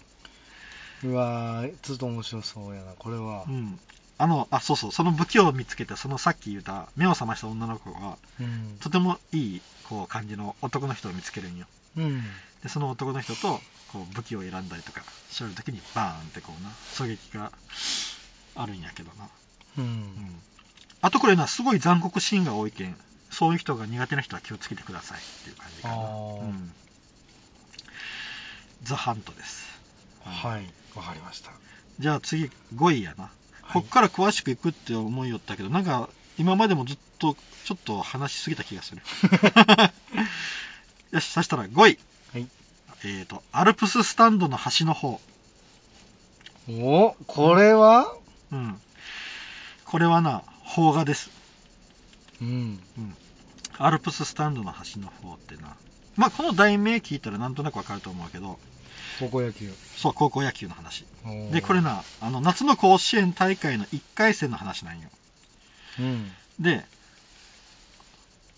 [1.04, 3.50] うわーちょっと面白そうやな、これはう。
[3.50, 3.78] ん。
[4.18, 8.76] あの、あ、そうそう、その武器を見つけて、そのさっき言った、目を覚ました女の子が、うん。
[8.80, 11.66] とてもいい、こう、感じの男の人を見つけるんよ。
[11.96, 12.22] うん。
[12.62, 13.60] で、その男の人と、
[13.92, 17.52] こう、武器を選んだりとか、しよるときに、バーンってこうな、狙撃が
[18.56, 19.24] あるんやけどな。
[19.78, 19.80] う。
[19.80, 20.42] うんん。
[21.00, 22.96] あとこれな、すごい残酷シーンが多いけん、
[23.30, 25.96] そういう人が苦手な人は気をつけてくださいっていう感じかな。
[25.96, 26.72] うん。
[28.82, 29.68] ザ・ハントです。
[30.24, 31.52] はい、わかりました。
[31.98, 33.30] じゃあ次、5位やな。
[33.72, 36.08] こっから詳しくいくって思いよったけど、なんか、
[36.38, 39.02] 今までもずっと、ちょっと話しすぎた気がする。
[41.10, 41.98] よし、そしたら5位。
[42.32, 42.46] はい。
[43.04, 45.20] えっ、と、アルプススタンドの端の方。
[46.68, 48.14] おこれは？
[48.52, 48.80] うん。
[49.84, 50.42] これはな、
[50.74, 51.30] 邦画です。
[52.40, 52.80] うん。
[52.98, 53.16] うん。
[53.78, 55.76] アルプススタンドの端の方ってな。
[56.16, 58.58] まあ、この題名聞いたらなんとなくわかると思うけど、
[59.18, 59.72] 高校野球。
[59.96, 61.04] そう、高校野球の話。
[61.52, 61.80] で、これ。
[61.80, 65.08] な、あの、夏の甲子園大会の1回戦の話なんよ。
[65.98, 66.30] うん。
[66.60, 66.84] で、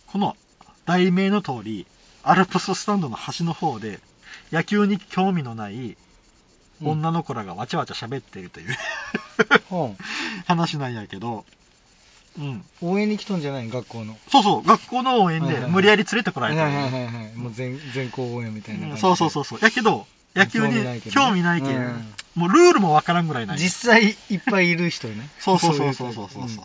[0.07, 0.37] この
[0.87, 1.87] 題名の通り、
[2.23, 4.01] アルプススタンドの端の方で、
[4.51, 5.97] 野球に興味のない
[6.83, 8.77] 女の子らがわちゃわちゃ喋っているという
[9.69, 9.95] ほ
[10.47, 11.45] 話なんやけど、
[12.39, 12.65] うん。
[12.83, 14.17] う応援に来とんじゃない学校の。
[14.29, 17.35] そうそう、学校の応援で無理やり連れてこらはいれたはいはいはい。
[17.35, 18.89] もう全全校応援みたいな。
[18.89, 19.59] うんそうそうそうそう。
[19.63, 20.75] やけど、野球に
[21.11, 23.59] 興味ないけん、うんもうルールもわからんぐらいない。
[23.59, 25.31] 実際いっぱいいる人ね。
[25.39, 26.45] そうそうそうそうそうそう。
[26.45, 26.65] んそう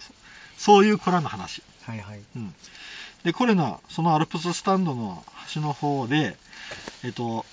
[0.58, 1.64] そういう子らの話。
[1.82, 2.22] はいはい。
[2.36, 2.54] うん。
[3.24, 6.38] で、これな、そのアルプススタンドの端の方で、
[7.04, 7.46] えっと、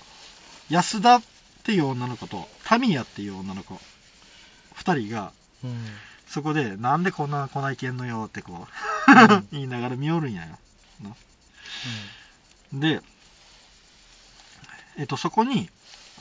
[0.69, 1.23] 安田っ
[1.63, 3.81] ていう女の子と、タミヤっていう女の子、
[4.75, 5.85] 二人が、うん。
[6.27, 8.67] そこで、なんでこんな粉いけんのよってこ
[9.07, 10.57] うんう、 言いながら見よるんやよ。
[12.73, 13.01] で、
[14.97, 15.69] えっと、そこに、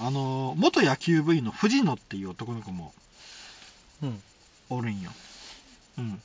[0.01, 2.93] あの、元野球部員の藤野っていう男の子も
[4.03, 4.09] うん。
[4.11, 4.23] うん。
[4.71, 5.11] おるんよ。
[5.99, 6.23] うん。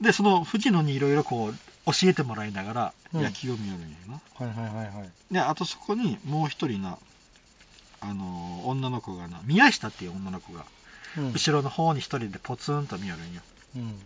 [0.00, 1.54] で、その藤野にいろいろこう、
[1.86, 4.20] 教えてもらいながらうん野球を見よるんやな。
[4.34, 5.10] はいはいはいはい。
[5.32, 6.98] で、あとそこにもう一人な、
[8.00, 10.64] あのー女の子がな、宮下っていう女の子が、うん。
[11.16, 13.42] 後ろの方に一人でポツンと見よるんよ。
[13.76, 13.98] うん。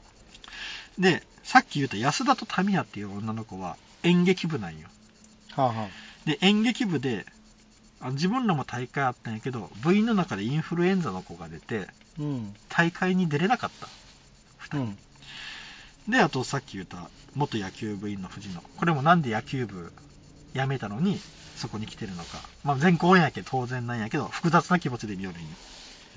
[0.99, 4.89] で、さっき言った安田とタミヤっていう女の子は演劇部なんよ。
[5.53, 5.89] はあはあ。
[6.27, 7.27] で、演劇部で、
[8.13, 12.55] 自分らも大会あったんやけど、部員の中でインフルエンザの子が出て、うん。
[12.69, 13.71] 大会に出れなかっ
[14.71, 14.77] た。
[14.77, 14.99] うん。
[16.09, 18.61] で、あとさっき言った元野球部員の藤野。
[18.61, 19.93] これもなんで野球部
[20.55, 21.19] 辞めたのに、
[21.57, 22.39] そこに来てるのか。
[22.65, 25.49] まあ全校やけ当然なんやけど、複雑な気持ちで見よるんよ。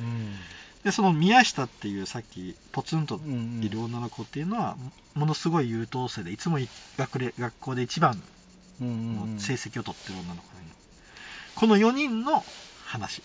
[0.02, 0.36] うん。
[0.84, 3.20] で、その宮下っていうさっきポツンと
[3.62, 4.76] いる女の子っていうのは、
[5.14, 6.68] ものすごい優等生で、いつもい
[6.98, 8.22] 学れ学校で一番
[8.82, 9.40] うんうんうん。
[9.40, 10.70] 成績を取ってる女の子なんよ
[11.56, 12.44] この4人の
[12.86, 13.22] 話。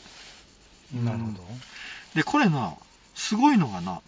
[0.95, 1.43] なるほど。
[2.15, 2.75] でこれな
[3.15, 4.01] すごいのがな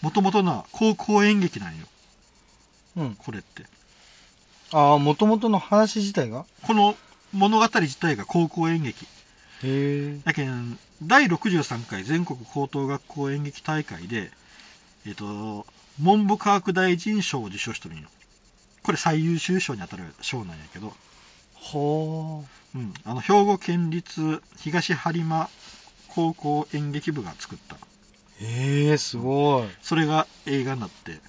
[0.00, 1.86] もともとな高校演劇なんよ。
[2.96, 3.14] うん。
[3.16, 3.64] これって。
[4.72, 6.46] ああ、もともとの話自体が？
[6.62, 6.96] この
[7.32, 9.06] 物語自体が高校演劇。
[10.24, 14.30] だけん第63回全国高等学校演劇大会で
[15.06, 15.66] えっ、と
[15.98, 18.08] 文部科学大臣賞を受賞しとるんよ。
[18.82, 20.92] これ最優秀賞に当たる賞なんやけど、
[21.54, 22.44] ほ
[22.74, 25.50] うん、あの兵庫県立東播磨
[26.08, 27.76] 高校演劇部が作った。
[27.76, 27.78] う。
[28.40, 29.68] へえ、すごい。
[29.82, 31.20] それが映画になって、うん、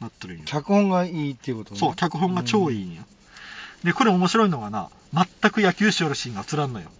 [0.00, 0.44] なっとるんよ。
[0.46, 1.78] 脚本がいいっていうことね。
[1.78, 3.02] そう脚本が超いいんよ、
[3.84, 6.90] でこれ面白いのがな全く野球しよるシーンが映らんのよ。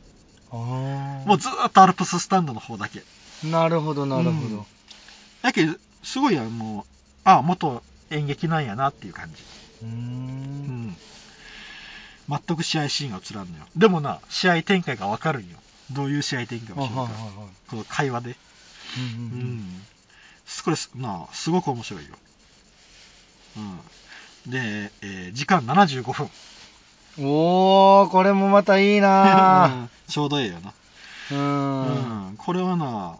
[0.52, 1.26] ああ。
[1.26, 3.02] もうずーっとアルプススタンドの方だけ。
[3.42, 4.66] なるほど、なるほど。
[5.42, 6.86] だけどすごいあの
[7.24, 9.42] あ元演劇なんやなっていう感じ。
[9.82, 9.88] うー。
[9.88, 10.88] うん。
[10.88, 10.96] ん
[12.28, 13.64] 全く試合シーンが映らんのよ。
[13.76, 15.56] でもな試合展開が分かるんよ。
[15.90, 17.00] どういう試合展開をしようか。
[17.02, 17.70] はいはい。
[17.70, 18.36] この会話で。
[18.98, 19.40] うんううん。
[19.40, 19.48] うん。
[19.60, 19.82] ん
[20.64, 22.10] これすなあすごく面白いよ。
[23.56, 24.50] うん。
[24.50, 26.30] で、えー時間75分
[27.18, 29.66] おー、これもまたいいな。
[29.66, 30.72] う んちょうどいいよな。
[31.30, 32.28] ーうん。
[32.28, 33.16] うん、これはな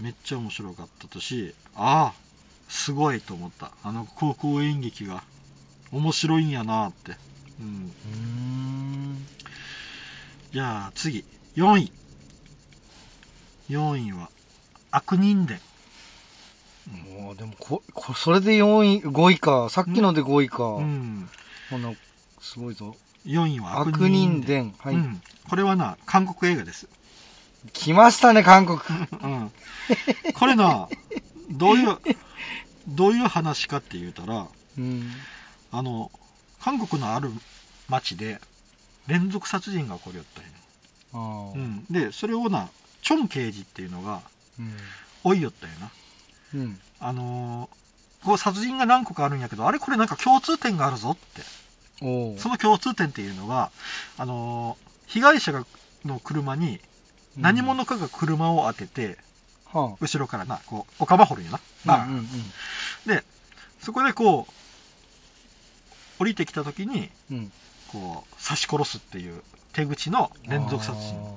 [0.00, 2.22] めっちゃ面白かったとしああ
[2.68, 3.70] すごいと思った。
[3.82, 5.22] あの高校演劇が
[5.92, 7.16] 面白いんやなって。
[7.60, 7.92] うん。
[8.06, 9.26] うーん。
[10.52, 11.24] じゃあ次。
[11.56, 11.92] 4位。
[13.70, 14.28] 4位は
[14.90, 15.60] 悪人伝。
[17.14, 19.68] もうでもこ、こそれで4位、5位か。
[19.70, 20.64] さっきので5位か。
[20.64, 21.28] うん。
[21.70, 21.92] こんな、
[22.40, 22.96] すごいぞ。
[23.26, 24.74] 4位は悪悪人人伝伝。
[24.78, 24.94] はい。
[24.94, 26.88] うん、これはな韓国映画です、
[27.72, 28.78] 来ましたね、韓国。
[29.22, 29.52] うん、
[30.34, 30.88] これな
[31.50, 31.98] どういう
[32.88, 34.46] どういう話かって言うたら
[34.78, 35.12] うん。
[35.70, 36.10] あの
[36.60, 37.32] 韓国のある
[37.88, 38.40] 町で
[39.06, 40.50] 連続殺人が起こりよったんよ、
[41.14, 41.58] ああ。
[41.58, 42.68] うん、でそれをな
[43.02, 44.22] チョン刑事っていうのが
[44.58, 44.76] うん。
[45.24, 45.90] 追いよったんよな
[46.54, 46.80] うん。
[47.00, 47.82] あのー
[48.24, 51.42] こう殺人が何個かあるんやけどあれこれなんか共通点があるぞって
[52.38, 53.70] その共通点っていうのが
[54.18, 55.66] あのー被害者が
[56.06, 56.80] の車に
[57.36, 59.18] 何者かが車を当てて、
[59.66, 61.60] は後ろからなこうおかま掘るんよな、
[61.94, 62.06] あ。
[62.08, 62.26] うんうん
[63.06, 63.22] で
[63.80, 64.52] そこでこう
[66.18, 67.36] 降りてきた時にうん。
[67.36, 67.52] うん。
[67.88, 69.42] こう刺し殺すっていう
[69.74, 71.16] 手口の連続殺人。
[71.16, 71.28] うんうん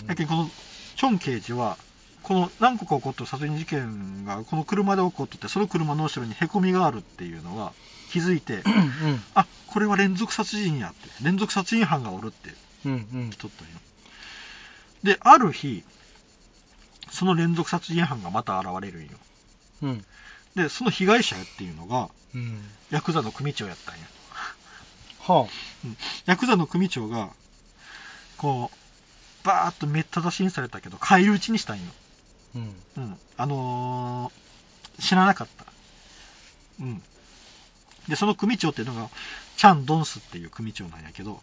[0.00, 0.06] うん。
[0.06, 0.50] だけどこの
[0.96, 1.76] チョン刑事は
[2.22, 7.72] この何個か起こった殺人事件がこの車で起こっててその車の後ろにへこみがあるっていうのが
[8.10, 8.62] 気づいてうん
[9.34, 12.50] あこれは連続殺人やって連続殺人犯がおるって
[12.84, 13.30] うんうん。
[13.30, 13.74] 来とったんよ。
[15.02, 15.82] である日
[17.10, 19.10] その連続殺人犯がまた現れるんよ。
[19.82, 20.04] うん。
[20.54, 22.60] でその被害者っていうのがうん。
[22.90, 24.00] ヤクザの組長やったんや
[25.20, 25.46] は
[26.26, 27.30] ヤクザの組長が
[28.36, 31.82] こうバーッとめった出しにされたけど返り討ちにしたんよ。
[31.84, 31.92] あ
[32.54, 34.40] うんうん、あのー
[35.02, 35.64] 知らなかった。
[36.80, 37.02] うん。
[38.08, 39.08] で、その組長っていうのが、
[39.56, 41.42] チャン・ドンスっていう組長なんやけど、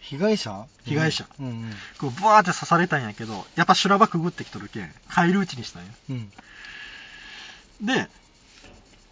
[0.00, 0.66] 被害者？
[0.84, 5.92] 被害者うんうんこう、ブワーって刺されたんやけど、やっぱ修羅場くぐってきとるけん、返り討ちにしたんや。
[6.10, 6.32] うん
[7.82, 8.08] で、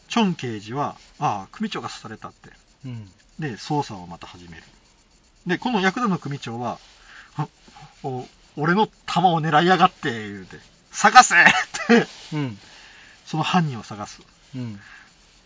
[0.09, 2.51] チョン刑事は、ああ、組長が刺されたって。
[2.85, 4.63] うんで、捜査をまた始める。
[5.47, 6.79] で、このヤクザの組長は、
[7.37, 7.47] あ
[8.03, 10.59] お俺の弾を狙いやがって、言うて、
[10.91, 11.47] 探せっ
[11.87, 12.59] て、うん
[13.27, 14.23] その犯人を探す。
[14.55, 14.81] うん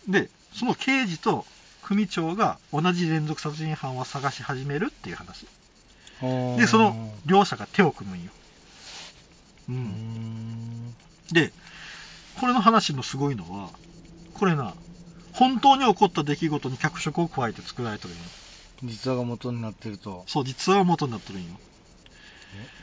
[0.07, 1.45] で、その刑事と
[1.83, 5.45] 組長が同じ連続殺人犯を探し始めるっていう話。
[6.57, 8.31] で、その両者が手を組むんよ。
[9.69, 9.71] う。
[9.71, 9.77] うん
[10.89, 10.95] ん
[11.31, 11.51] で、
[12.39, 13.69] これの話のすごいのは、
[14.33, 14.73] これな、
[15.33, 18.23] 本当に起こった出来事に脚色を加えて作られてるんよ。
[18.83, 21.49] 実話が元になってるとそう、実話が元になってるんよ。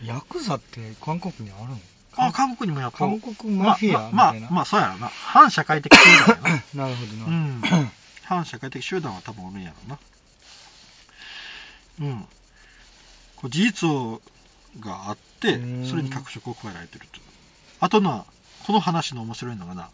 [0.02, 1.80] えヤクザって韓国にあるの？
[2.16, 5.08] あ、韓国にもやっぱ、韓国マフィアみまあ、まあ、まあ、そうやろな。
[5.08, 6.84] 反社会的集団やな。
[6.84, 7.62] なるほどなうん。
[8.22, 9.98] 反社会的集団は多分おるんやろな。
[12.00, 12.20] うん。
[13.36, 13.88] こう事実
[14.80, 17.20] があってうん、それに脚色を加えられてると。
[17.80, 18.24] あとな、
[18.64, 19.88] この話の面白いのがな、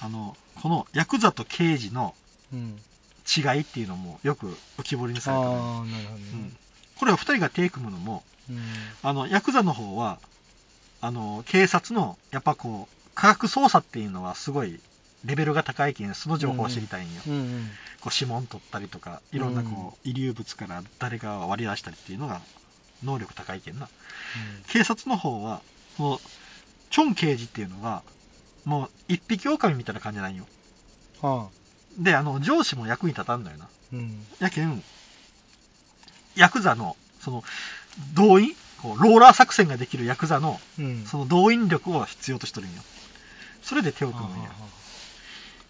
[0.00, 2.14] あの、このヤクザと刑事の
[2.52, 2.80] うん
[3.28, 6.50] 違いっていうのもよく浮き彫りにあされたのよあなるほどうんね、
[6.98, 8.58] これは二人が手組むのも、うん
[9.02, 10.18] あの、ヤクザの方は、
[11.00, 14.80] あの、警察の、やっぱこう、科学捜査っていうのはすごい
[15.24, 17.22] レベルが高いけん、その情報を知りたいんよ。
[17.26, 22.40] うんうんこう指紋取ったりとか、いろんなこう、遺留物から誰かが割り出したりっていうのが
[23.04, 23.90] 能力高いけんな。
[24.68, 25.60] 警察の方は、
[25.98, 26.20] その、
[26.88, 28.02] チョン刑事っていうのが、
[28.64, 30.46] もう一匹狼みたいな感じなんよ。
[31.20, 31.48] は
[31.98, 33.68] で、あの、上司も役に立たんのよな。
[33.92, 34.26] うん。
[34.38, 34.82] やけん、
[36.36, 37.44] ヤクザの、その、
[38.14, 41.04] 動員こう、ローラー作戦ができるヤクザの、うん。
[41.06, 42.82] その動員力を必要としとるんよ。
[43.62, 44.50] それで手を組むんや。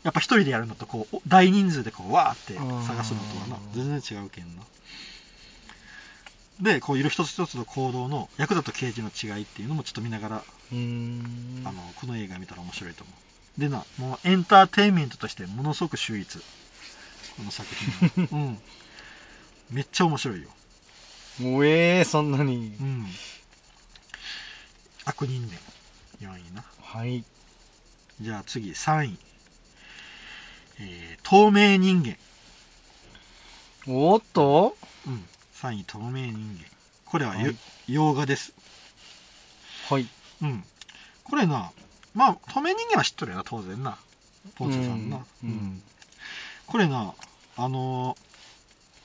[0.03, 2.55] やっぱ一人でやるのと、こう、お大人数でこう、わーって
[2.87, 4.63] 探すのとはな全然違うけんな。
[6.63, 10.37] で、こう、いる一つ一つの行動の、ヤクザと刑事の違いっていうのもちょっと見ながら。
[11.65, 13.13] あの、この映画見たら面白いと思
[13.59, 13.61] う。
[13.61, 16.39] でな、もうエンターテインメントとしてものすごく秀逸。
[17.37, 18.29] この作品は。
[18.33, 18.59] うん。
[19.71, 20.49] めっちゃ面白いよ。
[21.39, 22.83] もうええそんなにう。
[22.85, 23.07] ん。
[25.05, 25.59] 悪人伝。
[26.21, 26.65] 4位な。
[26.83, 27.25] はい。
[28.21, 29.19] じゃあ次、3位。
[30.81, 32.17] えー、透明人間。
[33.87, 35.25] おっとうん。
[35.55, 36.65] 3位、透明人間。
[37.07, 37.57] これはよ、はい
[37.89, 38.53] 洋画です。
[39.89, 40.07] はい。
[40.43, 40.65] うん。
[41.25, 41.73] これな、
[42.15, 43.99] まあ、透明人間は知っとるよな、当然な。
[44.57, 45.25] ポンチョさんな。
[45.43, 45.83] うんうん
[46.67, 47.15] これな、
[47.57, 48.30] あのー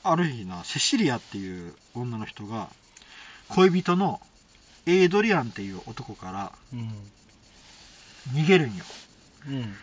[0.07, 2.69] ある日な、セシリアっていう女の人が、
[3.49, 4.21] 恋人の
[4.85, 6.89] エイドリアンっていう男からうん。
[8.33, 8.83] 逃げるんよ。
[9.47, 9.75] うん。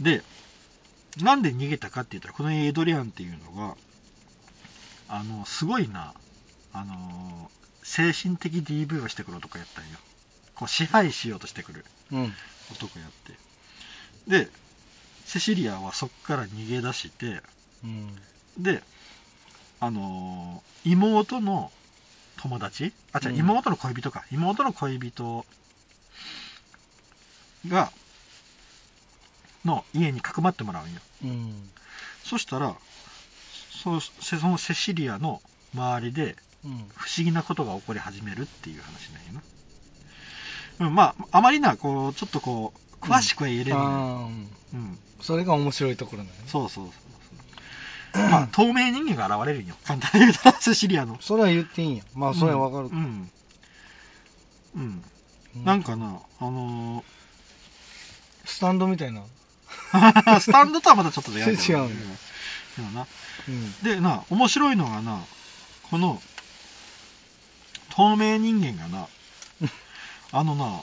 [0.00, 0.22] で、
[1.18, 3.76] なんで逃げたかって言ったら、このエイドリアンっていうのが、
[5.08, 6.14] あの、すごいな、
[6.72, 9.98] あのー精神的 DV をしてくる男やったんよ。
[10.54, 12.32] こう支配しようとしてくるうん。
[12.70, 14.44] 男やって。
[14.44, 14.48] で、
[15.24, 17.42] セシリアはそっから逃げ出して、
[17.84, 18.16] うん。
[18.58, 18.82] で、
[19.80, 21.70] あのー妹の
[22.40, 22.92] 友達？
[23.12, 24.24] あ、違う、うん妹の恋人か。
[24.32, 25.46] 妹の恋人
[27.68, 27.92] が、
[29.64, 31.00] の家にかくまってもらうんよ。
[31.24, 31.70] うん。
[32.24, 32.74] そしたら、
[33.70, 35.40] そそのセシリアの
[35.72, 36.34] 周りで
[36.64, 36.88] うん。
[36.94, 39.42] 不思議なことが起こり始めるっていう話なんよ
[40.78, 40.86] な。
[40.86, 44.98] うん、まあ、あまりな、こう、ちょっとこう、詳しくは言えれる、あうん、ーうん。
[45.20, 46.42] それが面白いところだよね。
[46.46, 46.86] そうそう。
[48.14, 49.74] まあ、透明人間が現れるんよ。
[49.84, 51.18] 簡単に言うと、セシリアの。
[51.20, 52.04] それは言っていいんや。
[52.14, 52.90] まあ、それはわかるう。
[52.90, 53.30] ん。
[54.76, 55.04] うん。
[55.56, 57.04] うなんかな、あの
[58.44, 59.22] スタンドみたいな。
[59.92, 61.54] ー スタンドとはまたちょっと違う。
[61.54, 62.18] 違うね
[62.76, 63.06] でもな。
[63.48, 63.82] うん。
[63.82, 65.24] で、な、面白いのがな、
[65.84, 66.22] この、
[67.90, 69.08] 透明人間がな、
[70.32, 70.82] あのな、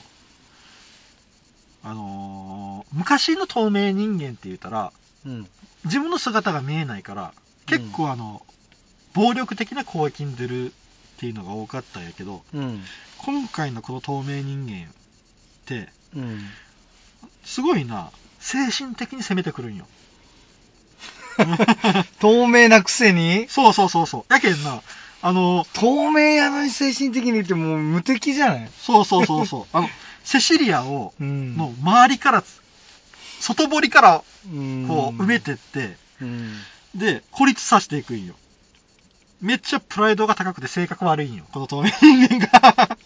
[1.82, 4.99] あのー昔の透明人間って言ったら、うん。
[5.84, 7.32] 自分の姿が見えないから、
[7.66, 8.42] 結構あの、
[9.14, 10.72] 暴力的な攻撃に出るっ
[11.18, 12.82] ていうのが多かったんやけど、うん。
[13.18, 14.92] 今回のこの透明人間っ
[15.66, 16.40] て、うん。
[17.44, 19.86] すごいな、精神的に攻めてくるんよ。
[22.20, 23.46] 透明なくせに？
[23.48, 24.32] そうそうそうそう。
[24.32, 24.82] やけんな、
[25.22, 28.70] あの、透明やのに精神的に言ってもう無敵じゃない？
[28.78, 29.76] そうそうそうそう。
[29.76, 29.90] あの、
[30.24, 32.44] セシリアを、うんの周りから、
[33.40, 36.52] 外堀からうんこう埋めてって、うん。
[36.94, 38.34] で、孤立させていくんよ。
[39.40, 41.44] めっちゃプライドが高くて性格悪いんよ。
[41.52, 42.98] この透明人間が。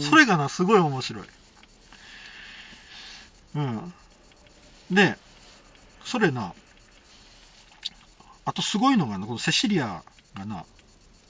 [0.00, 1.24] それがな、すごい面白い。
[3.56, 3.94] うん。
[4.90, 5.16] で、
[6.04, 6.52] それな、
[8.44, 10.02] あとすごいのがな、このセシリア
[10.34, 10.64] がな、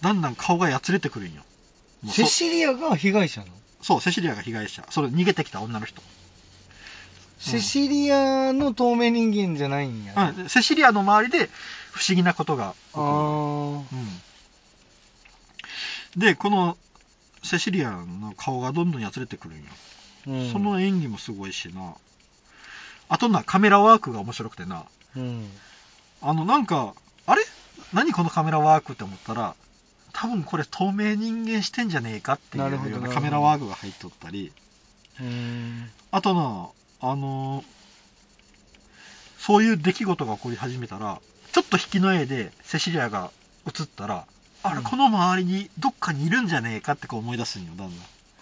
[0.01, 1.43] だんだん顔がやつれてくるんよ。
[2.09, 3.53] セシリアが被害者なの？
[3.83, 4.87] そう、セシリアが被害者。
[4.89, 6.01] それ逃げてきた女の人。
[7.41, 10.35] セシリアの透明人間じゃないんや。
[10.39, 11.49] うん、セシリアの周りで
[11.91, 13.99] 不思議なことが起あこる。
[13.99, 14.01] う
[16.19, 16.21] ん。
[16.21, 16.77] で、この
[17.43, 19.65] セシリアの顔がどんどんやつれてくるんよ。
[20.27, 20.53] ーうん。
[20.53, 21.95] その演技もすごいしな。
[23.09, 24.85] あとな、カメラワークが面白くてな。
[25.17, 25.51] うん。
[26.21, 26.95] あの、なんか、
[27.27, 27.43] あれ？
[27.93, 29.55] 何このカメラワークって思ったら、
[30.13, 34.53] 多分これ透明人間してんじゃねえかっていうようなカメラワークが入っとったり。
[36.11, 36.69] あとな、
[37.01, 37.65] あのー
[39.39, 41.19] そういう出来事が起こり始めたら、
[41.53, 43.31] ちょっと引きの絵でセシリアが
[43.67, 44.27] 映ったら、
[44.63, 47.91] あれ、うんこの周りにどっかにいるんじゃねえかってこう思い出すんよ、だん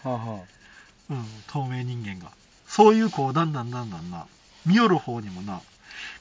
[0.04, 0.12] だん。
[0.12, 0.40] はあは
[1.10, 2.32] うん、透明人間が。
[2.66, 4.26] そういうこう、だんだんだんだんな、
[4.66, 5.62] 見よる方にもな、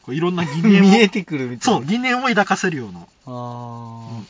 [0.03, 0.61] こういろんな疑あ。
[0.69, 1.87] 念を、 見えてくるみたいそう、な。
[1.87, 2.99] 疑念を抱かせるような。
[2.99, 4.27] あーうん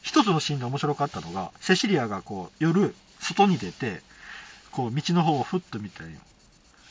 [0.00, 4.02] 一つのシーンで面白かったのが、セシリアがこう、夜、外に出て、
[4.72, 6.18] こう、道の方をふっと見たんよ。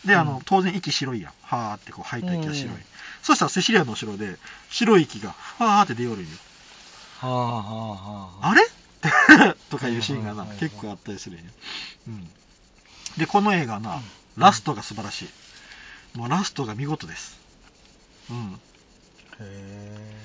[0.06, 1.34] で、あの、うん当然息白いやん。
[1.44, 2.74] はーってこう吐いた息が白い。
[2.74, 2.84] うん
[3.24, 4.36] そしたらセシリアの後ろで、
[4.72, 6.30] 白い息がふわーって出よるんよ。
[7.20, 8.50] はあはあはあ。
[8.50, 8.64] あれ？
[9.70, 11.46] とかいうシーンがな結構あったりするんよ。
[12.08, 12.30] うん。
[13.18, 14.02] で、この映画な、うん
[14.38, 16.18] ラストが素晴らしい。
[16.18, 17.38] もうラストが見事です。
[18.30, 18.60] うん。
[19.40, 20.18] へ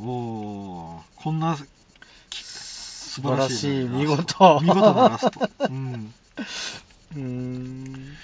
[0.00, 1.56] おー、こんな、
[2.30, 3.58] き素晴らしいな。
[3.58, 5.50] 素晴らしい見事ト見事なラスト。
[5.60, 6.14] うん。
[6.36, 8.16] ー うーん。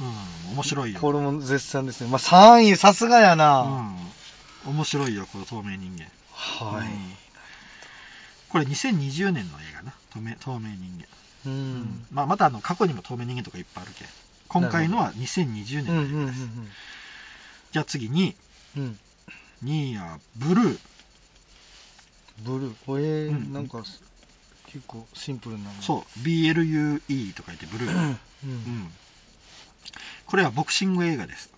[0.00, 1.00] うん、面白いよ。
[1.00, 2.08] これも絶賛ですね。
[2.08, 3.62] まあ、3位、さすがやうな。
[3.62, 3.96] ん。
[4.66, 6.04] 面白いよ、この透明人間。
[6.32, 6.86] はい。
[6.86, 7.14] うん
[8.50, 9.94] これ2020年の映画な。
[10.12, 11.06] 透明透明人間。
[11.46, 12.06] ううんん。
[12.10, 14.08] まあ、またあの、過去にも透明人間とかいっぱいあるけん。
[14.48, 16.48] 今回のは2020年うん、うん、うんの映画です。
[17.70, 18.34] じゃあ次に、
[18.76, 18.82] うん。
[18.82, 18.98] うん。
[19.68, 20.78] 2位はブルー。
[22.40, 22.74] ブルー。
[22.86, 23.84] これ、うんなんか、
[24.66, 25.80] 結構シンプルなの。
[25.80, 27.94] そう、BLUE と書いてブルー。
[27.94, 28.18] うん。
[28.44, 28.92] うん。
[30.26, 31.50] これはボクシング映画です。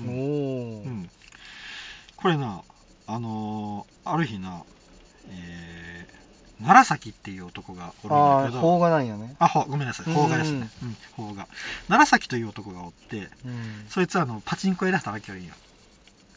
[0.00, 0.88] うんおうー。
[0.88, 1.10] ん。
[2.16, 2.62] これな、
[3.06, 4.62] あのーある日な、
[5.28, 9.36] えー、楢崎っていう男がおるんああ、だけど、邦画なんやね。
[9.38, 10.68] あ、ほごめんなさい、邦画ですね。
[10.82, 11.46] うん、邦画。
[11.88, 13.86] 楢崎という男がおって、うん。
[13.88, 15.54] そいつはあの、パチンコ屋で働きよるんよ。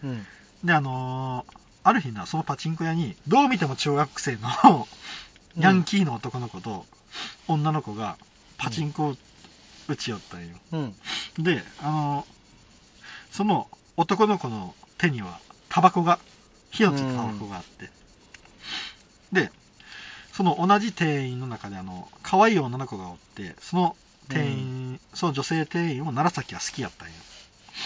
[0.04, 0.26] うん。
[0.64, 4.88] で、あのーある日な、そのパチンコ屋に、どう見ても中学生の
[5.58, 6.86] ヤンキーの男の子と
[7.50, 8.18] 女の子が
[8.58, 9.16] パチンコを
[9.88, 10.56] 打ち寄ったんよ。
[10.72, 10.96] うん。
[11.44, 12.34] で、あのー
[13.32, 13.68] その
[13.98, 16.20] 男の子の手にはタバコが、
[16.70, 17.90] 火のついたタバコがあって、
[19.32, 19.52] で、
[20.32, 23.96] その同じ店員の中であの、可愛い女の子がおって、その
[24.30, 27.16] 店員、その女性店員を楢崎は好きやったんよ。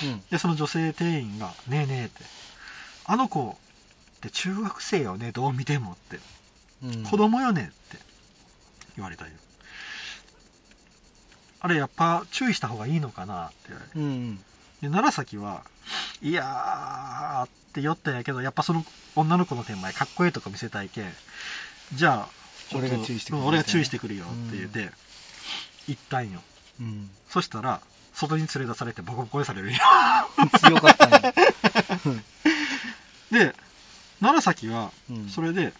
[0.03, 0.23] うん。
[0.29, 2.23] で、その女性店員が、ねえねえって、
[3.05, 3.57] あの子
[4.17, 6.19] って中学生よね、どう見てもって、
[6.83, 7.03] うん。
[7.03, 7.97] 子供よねって
[8.97, 9.33] 言われたんよ。
[11.68, 13.99] あれやっぱ注意した方がいいのかなって言われて。
[13.99, 14.39] うん。
[14.82, 15.63] で、楢崎は、
[16.22, 18.86] いやーって酔ったんやけど、やっぱその
[19.18, 21.11] 女の子の手前かっこいいとこ見せたいけん、
[21.93, 22.30] じゃあ、
[22.74, 24.91] 俺が注意してくるうん俺が注意してくるよって言って、
[25.89, 26.39] 行ったんよ。
[26.80, 27.09] うん。
[27.30, 27.82] そしたら、
[28.13, 29.80] 外に連れ出されてボコボコにされるんよ。
[30.59, 31.34] 強かったんや。
[33.30, 33.53] で、
[34.22, 35.74] 楢崎はうん、それで、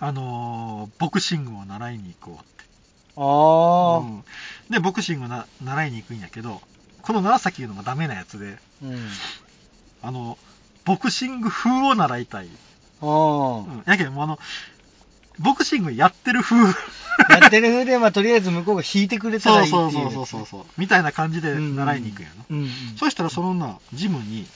[0.00, 2.67] あのーボクシングを習いに行こうって。
[3.20, 4.24] あうん
[4.70, 6.60] で、ボクシングをな習いに行くんやけど、
[7.02, 8.86] この楢崎いうのもダメなやつで、あ。
[8.86, 9.08] うん。
[10.02, 10.38] あの、
[10.84, 12.48] ボクシング風を習いたい。
[13.00, 13.08] あう
[13.62, 13.82] ん。
[13.86, 14.38] やけど、もうあの、
[15.38, 16.56] ボクシングやってる風。
[16.68, 16.74] あ。
[17.40, 20.12] やってる風で、まあ、とりあえず向こうが引いてくれたらそいういっていう。
[20.12, 20.66] そうそうそうそう。
[20.76, 22.34] みたいな感じで習いに行くんやな。
[22.50, 22.58] うん。
[22.58, 22.70] うん。
[22.98, 24.46] そしたらそのな、ジムに、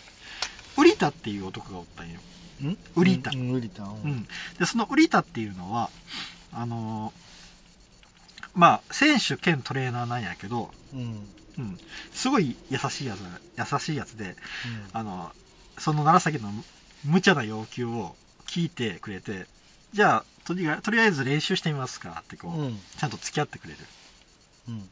[0.76, 2.20] ウリタっていう男がおったんよ。
[2.62, 2.78] うん？
[2.96, 3.82] ウリタうん、ウリタ。
[3.84, 4.28] ううん。
[4.58, 5.88] で、そのウリタっていうのは、
[6.52, 7.22] あのー
[8.54, 11.34] まあ、選手兼トレーナーなんやけど、うん。
[11.58, 11.78] うん。
[12.12, 13.20] すごい優しいやつ、
[13.72, 14.36] 優しいやつで、
[14.92, 15.32] あの、
[15.78, 16.50] その楢崎の
[17.04, 18.14] 無茶な要求を
[18.46, 19.46] 聞いてくれて、
[19.92, 23.78] じゃあ、とりあえず練習してみますかってこう、うんちゃんと付き合ってくれる。
[24.68, 24.90] うん。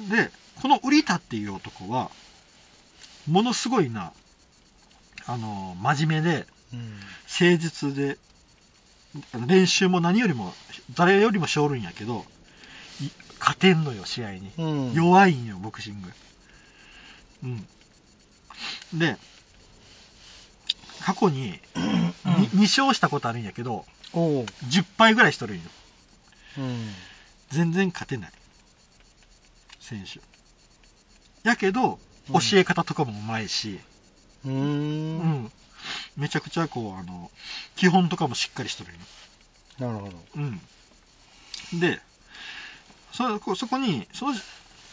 [0.00, 0.08] うん。
[0.08, 2.10] で、このウリタっていう男は、
[3.26, 4.12] ものすごいな、
[5.26, 6.98] あの、真面目で、うん。
[7.28, 8.18] 誠実で、
[9.46, 10.54] 練習も何よりも、
[10.94, 12.24] 誰よりもしょるんやけど、
[13.00, 14.52] い勝てんのよ、試合に。
[14.58, 14.92] うん。
[14.94, 16.12] 弱いんよ、ボクシング。
[17.44, 17.66] うん。
[18.98, 19.16] で、
[21.00, 21.58] 過去に
[22.24, 24.44] 2勝したことあるんやけど、おう。
[24.44, 25.62] 10敗ぐらいしとるんよ。
[26.58, 26.94] うん。
[27.50, 28.32] 全然勝てない。
[29.80, 30.20] 選手。
[31.42, 31.98] やけど、うん
[32.34, 33.80] 教え方とかもうまいし、
[34.44, 34.52] うー。
[34.52, 35.52] うんん。
[36.16, 37.30] めちゃくちゃこう、あの、
[37.76, 39.00] 基本とかもしっかりしとるんよ。
[39.78, 40.16] なるほど。
[40.36, 40.60] うん。
[41.80, 42.00] で、
[43.12, 44.34] そこそこに、その、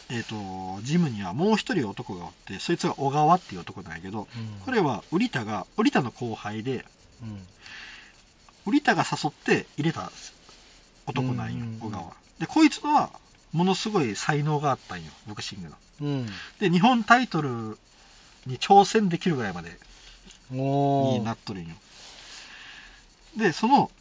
[0.10, 0.36] えっ、と、
[0.84, 6.86] ジムにはもう一人男がおって、そいつが小川っていう男なんやけど、うんこれは、ウリタが、ウリタの後輩で、
[7.22, 7.46] うん。
[8.66, 10.12] ウリタが誘って入れた
[11.06, 12.14] 男なんようん、小川。
[12.40, 13.12] で、こいつのは、
[13.52, 15.76] ものすごい才能があったんよ、ボクシングの。
[16.02, 16.26] うん。
[16.60, 17.78] で、日本タイトル
[18.46, 19.78] に挑戦できるぐらいまで
[20.52, 21.76] になっとるんよ。
[23.38, 23.92] で、その、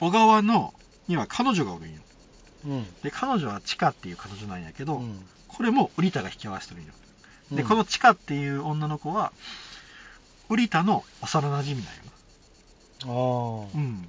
[0.00, 0.74] 小川の、
[1.08, 2.00] には彼女がおるんよ。
[2.66, 2.94] うん。
[3.02, 5.26] で、彼女はチカっていう彼女なんやけど、うん。
[5.48, 6.92] これもウリタが引き合わせてるんよ。
[7.52, 9.32] で、うんこのチカっていう女の子は、
[10.48, 12.02] ウリタの幼馴染なんよ
[13.02, 13.76] ああ。
[13.76, 13.82] な。
[13.82, 14.08] うん。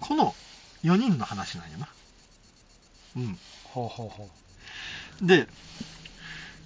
[0.00, 0.34] この
[0.84, 1.88] 4人の話なんよな。
[3.16, 3.38] うん。
[3.64, 4.28] ほうほうほ
[5.20, 5.46] で、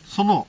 [0.06, 0.46] その、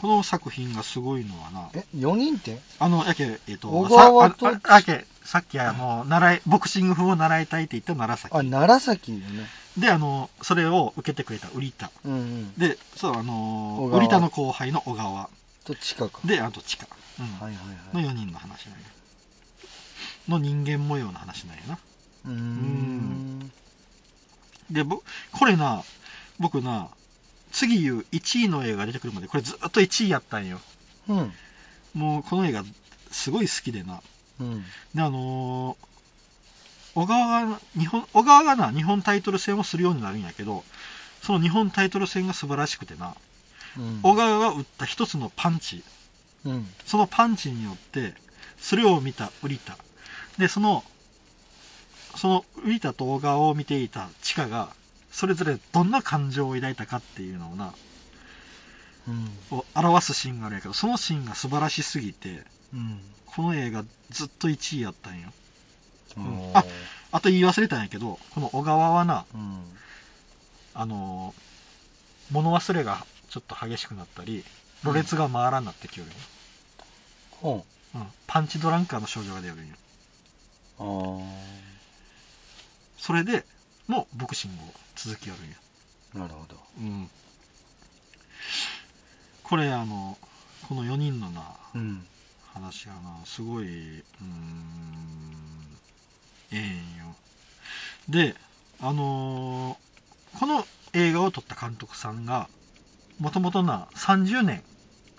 [0.00, 2.60] この作品がすごいのはなう。、え、4人って？
[2.78, 8.36] あの、やけ、えっ、と、小川とさああやけ、さっきあの、習い、ボクシング風を習いたいって言った楢崎。
[8.36, 9.46] あ、楢崎よね。
[9.76, 11.90] で、あの、それを受けてくれたウリタ。
[12.04, 12.54] うんうん。
[12.58, 15.28] で、そう、あの小、川ウリタの後輩の小川。
[15.64, 16.26] と近く。
[16.26, 16.86] で、あとチカ。
[17.18, 17.26] うん。
[17.38, 17.54] はいはい
[17.94, 18.12] のはい。
[18.12, 18.78] 4人の話なんや。
[20.28, 21.78] の人間模様の話なんやな。
[22.26, 23.52] うーん。
[24.70, 25.82] で、ぼ、これな、
[26.38, 26.88] 僕な、
[27.52, 30.60] 次言う1位の映画が出てくるまで、これずっと1位やったんよ。
[31.08, 31.32] うん。
[31.94, 32.64] もうこの映画、
[33.10, 34.00] すごい好きでな。
[34.40, 34.64] うん。
[34.94, 35.90] で、あのー
[36.92, 40.64] 小川が日本小川がな日本タイトル戦をするようになるんやけど
[41.22, 43.14] その日本タイトル戦が素晴らしくてな
[43.78, 45.84] うん小川が打った一つのパンチ
[46.44, 46.66] うん。
[46.86, 48.14] そのパンチによって
[48.58, 49.78] それを見た瓜田
[50.36, 50.82] でその
[52.16, 54.70] その瓜田と小川を見ていたチカが
[55.10, 57.74] それぞれどんな感情を抱いたかっていうのをな
[59.08, 59.58] うん。
[59.58, 62.44] を表すシーンがあるんやけどそのシーンが素晴らしすぎて
[62.74, 63.00] うん。
[63.26, 65.32] この映画ずっと1位やったんよ。
[66.16, 66.50] うん。
[66.54, 66.64] あ
[67.12, 69.62] あと言い忘れたんやけどこの小川はなうん。
[70.74, 71.50] あのー
[72.30, 74.44] 物忘れがちょっと激しくなったり
[74.84, 76.10] ろれつが回らんなってきよる
[77.48, 77.54] ん。
[77.94, 79.74] うん、パンチドランカーの症状が出るんよ。
[82.98, 83.44] それで
[83.90, 85.56] もうボクシングを続きやるんよ
[86.14, 86.18] あ。
[86.18, 86.56] なるほど。
[86.78, 87.10] うん
[89.42, 90.16] これあの
[90.68, 91.42] この4人のな
[91.74, 92.06] うん。
[92.52, 95.78] 話がなすごいうーん
[96.52, 97.14] ええんよ
[98.08, 98.34] で
[98.80, 102.48] あのーこの映画を撮った監督さんが
[103.20, 104.62] もともとな30年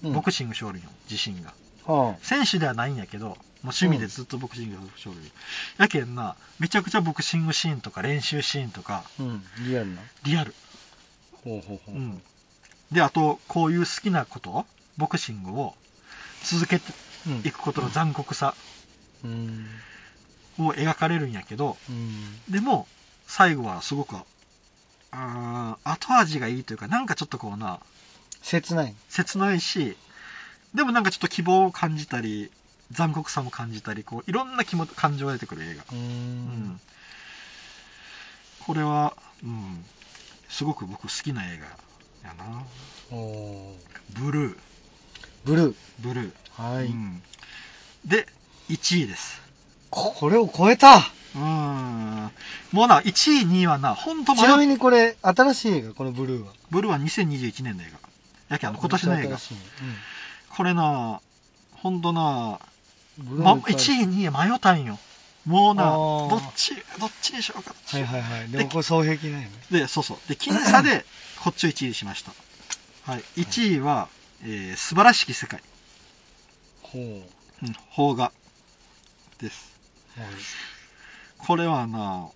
[0.03, 1.53] うんボクシングしょるんよ自身が
[1.85, 5.29] は選手ではないんやけどもう趣味でずっとボクシングしょるんよ
[5.77, 9.23] やけんなめちゃくちゃボクシングシーンとか練習シーンとかあ。
[9.23, 9.43] うん。
[9.67, 10.01] リアルな。
[10.23, 10.53] リアル
[11.43, 11.95] ほうほうほう。
[11.95, 12.21] うん。
[12.91, 14.65] であとこういう好きなこと
[14.97, 15.75] ボクシングを
[16.43, 16.91] 続けて
[17.27, 17.39] うん。
[17.47, 18.55] いくことの残酷さ
[19.23, 19.67] うん。
[20.59, 22.41] を描かれるんやけどうん。
[22.51, 22.87] でも
[23.27, 24.15] 最後はすごく
[25.11, 27.79] あー後味がいいというかなんかちょっとこうな
[28.41, 28.95] 切ない。
[29.09, 29.95] 切ないし
[30.73, 32.51] でもなんかちょっと希望を感じたり
[32.91, 35.83] 残酷さも感じたりこういろんな気も感情が出てくる映画。
[35.91, 35.95] う。
[35.95, 36.01] うん。
[36.01, 36.81] ん。
[38.59, 39.13] これは、
[39.43, 39.83] うん、
[40.49, 42.63] すごく僕好きな映画やな。
[43.09, 44.57] ブルー。
[45.45, 45.75] ブルー。
[45.99, 46.85] ブルー、はい。
[46.85, 47.21] うん、
[48.05, 48.27] で
[48.69, 49.41] 1位です。
[49.89, 50.99] これを超えた。
[51.35, 52.31] うん。
[52.71, 56.53] もうな1位2位はな本当ちなみにこれ、新しい映画、このブルーは。
[56.69, 57.99] ブルーは2021年の映画。
[58.49, 59.37] やけあの今年の映画。
[59.37, 59.57] 新しい
[60.55, 61.21] これな
[61.73, 62.59] ほんとな、
[63.17, 64.99] ま、いっぱいある1位2位迷ったんよ。
[65.45, 68.49] もうなどっちどっちにしようかはいはいはい。
[68.49, 69.55] でもこれ双璧ないよね。
[69.71, 70.17] でそうそう。
[70.27, 71.03] で僅差で
[71.43, 72.31] こっちを1位にしました。
[73.11, 73.23] はい。
[73.37, 74.07] 1位は、
[74.43, 75.61] えー素晴らしき世界、
[76.83, 77.01] ほう。
[77.03, 78.31] うん、邦画。
[79.39, 79.73] です。
[80.15, 80.27] はい。
[81.39, 82.27] これはな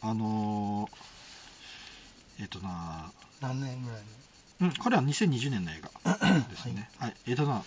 [0.00, 4.00] あのーえっ、とな何年ぐらい
[4.60, 6.18] うん、これは2020年の映画
[6.50, 6.90] ですね。
[6.98, 7.14] はい。
[7.26, 7.62] えっ、とな、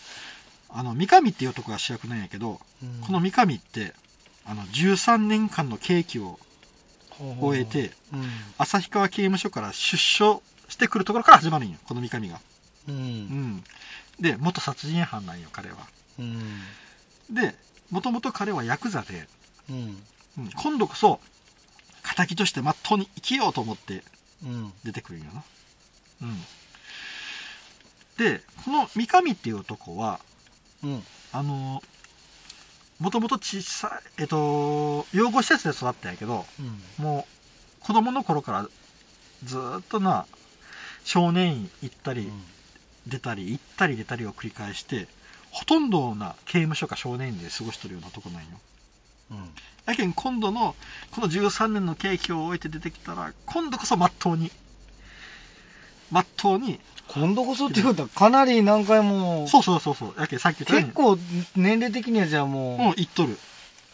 [0.70, 3.94] あの、三上っていう男が主役なんやけど、のこの三上って、
[4.46, 6.40] あの、13年間の刑期を
[7.40, 8.30] 終えて、うん。
[8.58, 12.40] 旭川刑務所から出所してくるところから始まるんよ、この三上が。
[12.88, 12.92] う。
[12.92, 13.64] うんん。
[14.20, 15.78] で、元殺人犯なんよ、彼は。
[16.20, 16.62] うん。
[17.30, 17.56] で、
[17.90, 19.28] もともと彼はヤクザで、
[19.70, 20.04] うん。
[20.38, 21.20] うん、今度こそ、
[22.04, 24.04] 仇としてまっとうに生きようと思って
[24.44, 24.74] うん。
[24.84, 25.44] 出てくるんよな。
[26.24, 26.44] うん。
[28.22, 30.20] で、この三上っていう男は、
[30.84, 31.04] うん。
[31.34, 31.82] あの
[33.00, 37.04] もともと小さい、えっと、養護施設で育ったんやけど、うん。
[37.04, 37.26] も
[37.82, 38.68] う、子供の頃から
[39.44, 40.28] ずーっとな、
[41.04, 42.32] 少年院行ったり、
[43.08, 45.08] 出たり、行ったり出たりを繰り返して、
[45.50, 48.50] ほとんどをな、刑務所か少年院で過ごしてるようなとこなんよ。
[49.32, 49.50] うん。
[49.88, 50.76] やけん、今度の、
[51.10, 54.52] この13年の刑期を終えて出てきたら、今度こそまっとうに、
[56.12, 61.18] まっとうに、今度こそってことはかなり何回も、そうそうそうそう、やけんさっき言った結構
[61.56, 63.38] 年齢的にはじゃあももうう、行っとる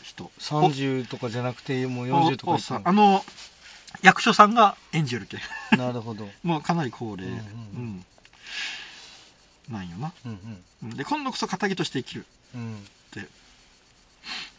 [0.03, 0.31] 人。
[0.39, 3.23] 30とかじゃなくてもう40とかいあの
[4.01, 5.79] 役所さんが演じるけん。
[5.79, 6.27] なるほど。
[6.43, 8.05] もうかなり高齢、ううんん。
[9.69, 9.73] うん。
[9.73, 10.11] なんよな。
[10.25, 10.89] うんうん。
[10.97, 12.61] で今度こそ仇として生きるうん。
[12.61, 12.77] うん。
[12.77, 12.79] っ
[13.11, 13.27] て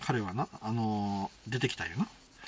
[0.00, 2.06] 彼はな、あのー出てきたんよな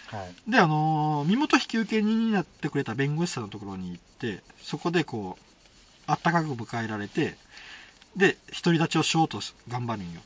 [0.08, 0.50] はい。
[0.50, 5.42] であのー身元引受人になってくれた弁護士さんのところに行ってそこでこう
[6.06, 7.36] あったかく迎えられて
[8.16, 10.20] で独り立ちをしようと頑張るんよ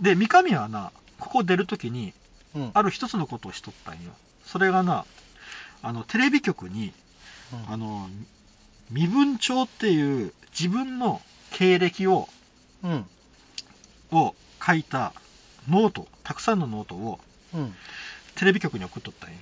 [0.00, 2.12] で三上はなここ出るときに
[2.54, 2.70] うん。
[2.74, 4.12] ある一つのことをしとったんよ
[4.44, 5.06] それがな
[5.82, 6.92] あのテレビ局に
[7.68, 8.08] あの
[8.90, 12.28] 身分帳っていう自分の経歴を
[12.84, 13.06] うん。
[14.10, 15.14] を書いた
[15.68, 17.18] ノートたくさんのノートを
[17.54, 17.74] うん。
[18.42, 19.36] テレビ局に送っとったんよ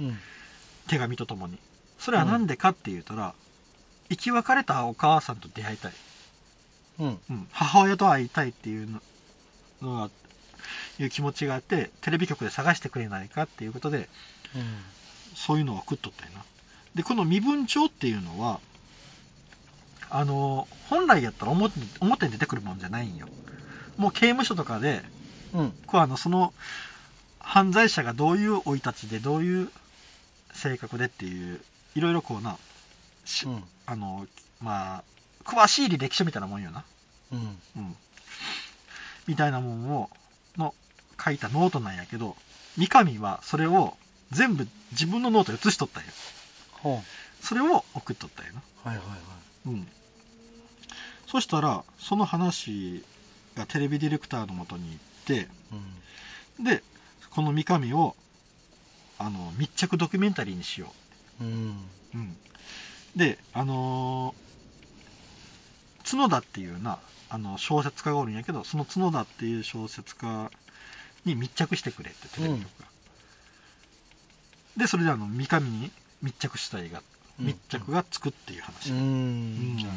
[0.00, 0.18] うん。
[0.86, 1.56] 手紙とともに。
[1.98, 3.32] それは何でかって言うたら、
[4.10, 5.92] 生き別れたお母さんと出会いたい、
[7.00, 7.18] うん。
[7.30, 9.00] うん、母親と会いたいっていうの
[9.80, 10.10] のが
[10.98, 14.10] いう気持ちがあってテレビ局で探してくれないかっていうことで
[15.34, 16.44] そういうのを送っとったんよな。
[16.94, 18.60] でこの身分帳っていうのは
[20.10, 23.28] あの本来やったら表に表に出てくるもんじゃないんよ。
[23.96, 25.00] もう刑務所とかで
[25.54, 25.72] うん。
[25.86, 26.52] こうあのその
[27.52, 29.68] 犯罪者がどういう生い立ちでどういう
[30.54, 31.60] 性格でっていう
[31.94, 32.56] いろいろこうな
[33.26, 33.62] しうん。
[33.84, 34.26] あの
[34.62, 35.04] まあ
[35.44, 36.82] 詳しい履歴書みたいなもんよな
[37.30, 37.38] うん。
[37.76, 37.96] うん
[39.28, 40.08] みたいなもんを
[40.56, 40.72] の
[41.22, 42.36] 書いたノートなんやけど
[42.78, 43.98] 三上はそれを
[44.30, 46.08] 全部自分のノートに写しとったんよ
[46.80, 47.02] ほ
[47.42, 48.88] それを送っとったんよなう。
[48.88, 49.18] はいはいはい。
[49.66, 49.88] うん
[51.26, 53.04] そしたらその話
[53.56, 55.48] がテレビディレクターのもとに行って
[56.58, 56.64] うん。
[56.64, 56.82] で
[57.34, 58.14] この三上を
[59.18, 60.92] あの密着ドキュメンタリーにしよ
[61.40, 61.44] う。
[61.44, 61.46] ん。
[61.46, 61.50] う、
[62.14, 62.36] うん、
[63.16, 64.42] であのー
[66.04, 66.98] 角田っていうな
[67.30, 70.50] あの小説家がおるんやけどその角田っていう小説家
[71.24, 72.86] に密着してくれってテレビ局が、
[74.76, 77.02] でそれであの三上に密着した映画
[77.40, 77.46] うん。
[77.46, 79.74] 密着がつくっていう話、ううん。
[79.76, 79.78] ん。
[79.78, 79.92] じゃあ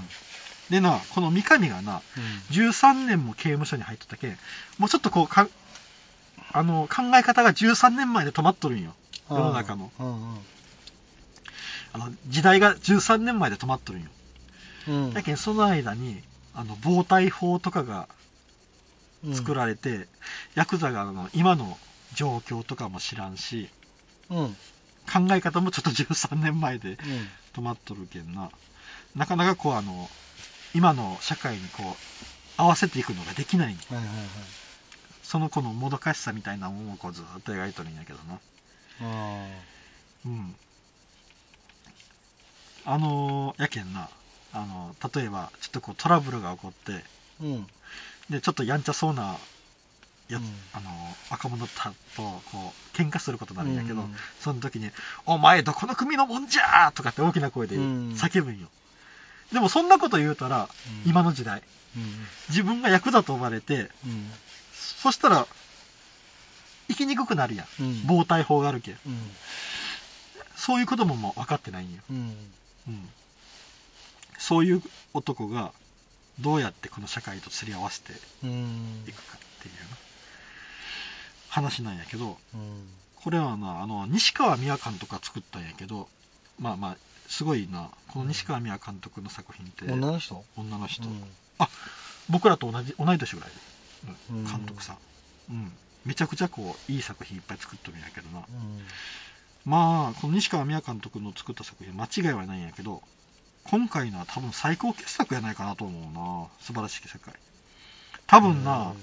[0.69, 2.01] でなこの三上がな
[2.51, 2.55] うん。
[2.55, 4.37] 13年も刑務所に入っとったけん
[4.77, 5.49] もうちょっとこうか
[6.55, 8.93] あの考え方が13年前で止まっとるんよ
[9.29, 10.37] 世の中のうん
[11.91, 14.09] あの時代が13年前で止まっとるんよ
[14.87, 15.13] うん。
[15.13, 16.21] だけんその間に
[16.53, 18.07] あの暴対法とかが
[19.25, 20.07] うん作られて、
[20.53, 21.79] ヤクザがあの今の
[22.13, 23.69] 状況とかも知らんし
[24.29, 24.37] うん。
[24.37, 24.47] うん。
[25.27, 26.97] 考え方もちょっと13年前で
[27.53, 28.49] 止まっとるけんな
[29.15, 30.09] なかなかこうあの
[30.73, 31.95] 今の社会にこう
[32.57, 34.15] 合わせていくのができないはいはいはい。
[35.27, 38.39] その子のもどかしさみたいなものをこうずっと描いとるんやけどな
[39.01, 39.47] あ
[40.25, 40.55] うん
[42.85, 44.09] あのーやけんな
[44.53, 47.03] あの例えばちょっとこうトラブルが起こってー
[47.41, 47.67] うん。
[48.29, 49.37] でちょっとやんちゃそうな
[50.29, 50.89] やつ、うんあの
[51.29, 52.21] 若者たと
[52.51, 54.89] こう喧嘩することになるんやけど、うんその時に
[55.25, 58.67] 「お前どこの組のもんじゃ!」とかって大きな声でうん叫ぶんよ、
[59.51, 60.69] でもそんなこと言うたら、
[61.05, 61.61] うん今の時代
[61.95, 62.27] うん。
[62.49, 64.31] 自分が役だと思われてうん。
[65.01, 65.47] そしたら
[66.87, 67.83] 生きにくくなるやん。
[67.83, 68.07] うん。
[68.07, 68.93] 暴対法があるけん。
[68.93, 69.31] うん。
[70.55, 72.35] そういうことももう分かってないんよ、うん。
[72.87, 73.09] うん、
[74.37, 74.81] そういう
[75.13, 75.71] 男が
[76.39, 78.13] どうやってこの社会とすり合わせて
[78.43, 79.03] うん。
[79.07, 79.97] いくかっていうな
[81.49, 82.87] 話なんやけどうん。
[83.15, 86.07] これはなあの西川美和監督が作ったんやけど
[86.59, 86.97] まあまあ
[87.27, 87.89] すごいな。
[88.09, 90.43] この西川美和監督の作品って女の人？
[90.57, 91.23] 女の人、うん。
[92.29, 93.49] 僕らと同じ同い年ぐらい
[94.29, 94.97] 監督さん、
[95.51, 95.71] うん、
[96.05, 98.45] めちゃくちゃこういい作品いっぱい作っとるんやけどな。
[99.65, 103.01] まあこの西川美和監督の作った作品間違いはないんやけど
[103.63, 106.47] 今回のは多分最高傑作やないかなと思うな。
[106.61, 107.33] 素晴らしき世界。
[108.27, 108.93] 多分な、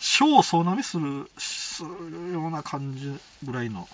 [0.00, 3.88] 賞を総なめするするような感じぐらいの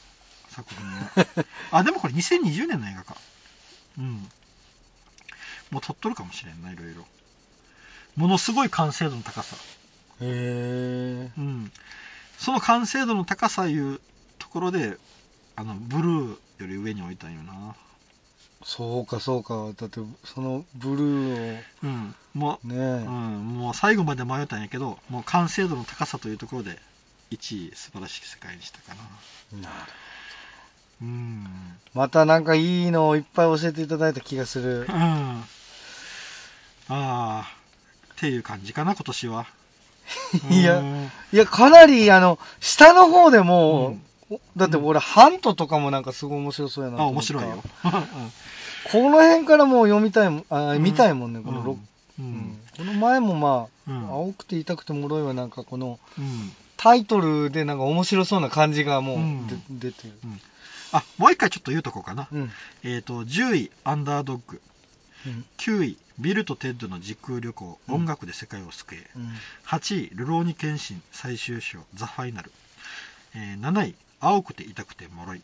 [0.48, 3.16] 作品ね あでもこれ2020年の映画か。
[3.98, 4.28] うん。
[5.70, 7.06] もう撮っとるかもしれんないろいろ。
[8.16, 9.56] ものすごい完成度の高さ
[10.22, 11.72] へえうん。
[12.38, 14.00] その完成度の高さいう
[14.38, 14.96] ところで
[15.56, 17.74] あのブルーより上に置いたんよな。
[18.64, 19.72] そうかそうか。
[19.76, 22.14] だってそのブルーうん。
[22.34, 26.78] もう、をねうん、もう最後まで迷ったんやけどもう完成度の高さというところで
[27.30, 28.94] 1位素晴らしき世界にしたか
[29.52, 29.60] な。
[29.60, 29.74] なる
[31.02, 31.46] うん。
[31.94, 34.80] またなんかいいのをいっぱい教えていただいた気がする。
[34.82, 34.88] うん。
[34.88, 35.44] あ
[36.88, 37.56] あ、
[38.14, 39.46] っていう感じかな、今年は。
[40.50, 41.10] いやうん。
[41.32, 43.96] いやかなりあの下の方でも、
[44.30, 47.62] おだって俺、ハントとかもなんかすごい面白そうやなあ、面白いよ。
[48.90, 50.82] この辺からもう読みたいもんあ、うん。
[50.82, 52.26] 見たいもんねこのうんロ、ううん。
[52.26, 52.58] ん。
[52.76, 54.08] この前もまあ、うん。
[54.08, 56.52] 青くて痛くて脆いはなんかこのうん。
[56.76, 59.18] タイトルでなんか面白そうな感じがもう
[59.70, 60.14] 出てる。
[60.90, 62.28] あ、もう一回ちょっと言うとこうかな。
[62.32, 62.50] うん。
[62.82, 64.60] えっ、と、10位、アンダードッグ。
[65.26, 65.44] うん。
[65.58, 69.10] 9位、ビルとテッドの時空旅行、うん音楽で世界を救え。
[69.16, 69.32] うん
[69.66, 72.52] 8位、ルローニケンシン最終章、ザ・ファイナル。
[73.34, 75.42] えー7位、青くて痛くて脆い。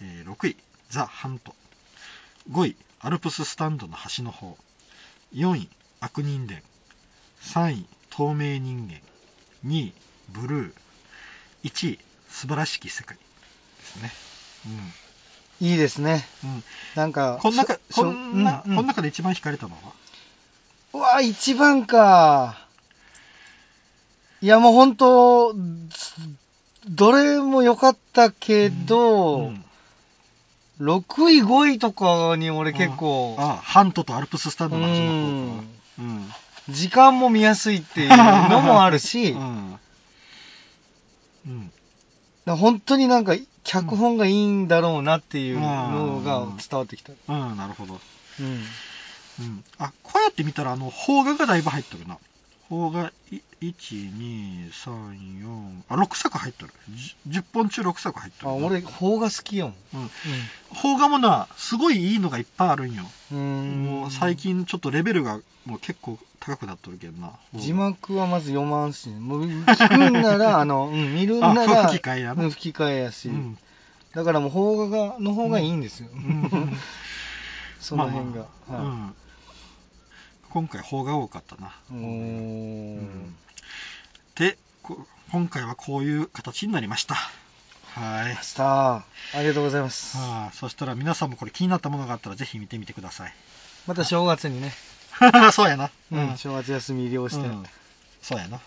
[0.00, 0.56] えー6位、
[0.88, 1.54] ザ・ハント。
[2.50, 4.56] 5位、アルプススタンドの端の方。
[5.34, 5.68] 4位、
[6.00, 6.62] 悪人伝。
[7.42, 9.00] 3位、透明人間。
[9.66, 9.92] 2位、
[10.30, 10.74] ブルー。
[11.64, 11.98] 1位、
[12.30, 13.16] 素晴らしき世界。
[13.16, 13.22] で
[13.84, 14.12] すね。
[15.60, 16.50] いいですねうん。
[16.50, 16.64] うん。
[16.94, 19.92] なんかこん中、こんな、うんうんこん中で一番惹かれたのは？
[20.94, 22.58] うわ一番か
[24.40, 25.54] いやもう本当
[26.88, 29.64] どれも良かったけど、うん
[30.80, 35.12] 6位5位とかに俺結構あ、ハントとアルプススタンうドの端の方。
[36.00, 36.32] うん。
[36.70, 39.78] 時間も見やすいっていうのもあるし、 うん。
[41.46, 41.72] うん。
[42.46, 43.34] ら本当になんか
[43.64, 47.12] 脚本がいいんだろうなっていうのが伝わってきた。
[47.12, 47.14] う
[47.54, 48.00] ん、なるほど。
[48.40, 48.46] うん。
[49.40, 49.64] うん。
[49.78, 52.18] あ、こうやって見たら、あの、邦画がだいぶ入ってるな。
[52.72, 56.72] 邦がい1234あ6作入っとる。
[56.94, 58.60] じ10本中6作入っとあ、る。
[58.60, 59.74] な俺、邦画好きやもん。
[59.74, 60.10] うん。
[60.80, 63.02] 邦画もなすごいいいのがいっぱいあるんよ。
[63.30, 64.36] もう最。
[64.36, 67.32] 近ちょっとレベルがもう結構高くなっとるけどな。
[67.54, 72.44] 字幕はまず読まんし、もう聞くんなら、 あの、うん、見るんなあら、吹き替えやな。
[72.44, 73.58] うん吹き替えやし、うん。
[74.14, 76.08] だからもう邦画がの方がいいんですよ。
[76.08, 76.74] ん。
[77.78, 78.46] その辺が。
[78.66, 79.14] まあうはん
[80.52, 83.34] 今回邦画多かったな、うん。
[84.34, 84.98] でこ
[85.30, 87.14] 今回はこういう形になりました。
[87.14, 88.36] はい。
[89.34, 90.18] ありがとうございます。
[90.18, 93.34] はあ、そしたら皆さんもこれ気になったものがあったらぜひ見てみてください。
[93.86, 94.74] また正月にね、
[95.54, 95.90] そうやな。
[96.10, 97.46] うん、正月休み利用して。
[97.46, 97.64] うん。
[98.20, 98.60] そうやな。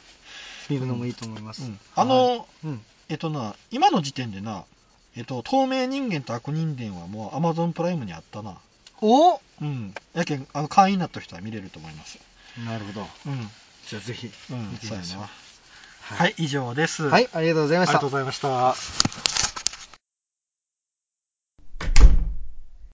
[0.72, 1.66] 見るのもいいと思います。
[1.66, 1.80] うん。
[1.96, 4.66] あの、うん、えっとな、今の時点でな、
[5.16, 8.58] えっと、透明人間と悪人伝はもう Amazon プライムにあったな。
[9.02, 9.40] お？
[9.62, 9.94] うん。
[10.14, 12.18] やけん、あの、会員になった人は見れると思います。
[12.66, 13.08] なるほど。
[13.28, 13.50] うん。
[13.90, 15.20] じゃあぜひうん見、てみましょ。
[16.02, 17.10] はい、以上です。
[17.10, 18.10] はい、ありがとうございましたありがとう。
[18.10, 19.45] ございました。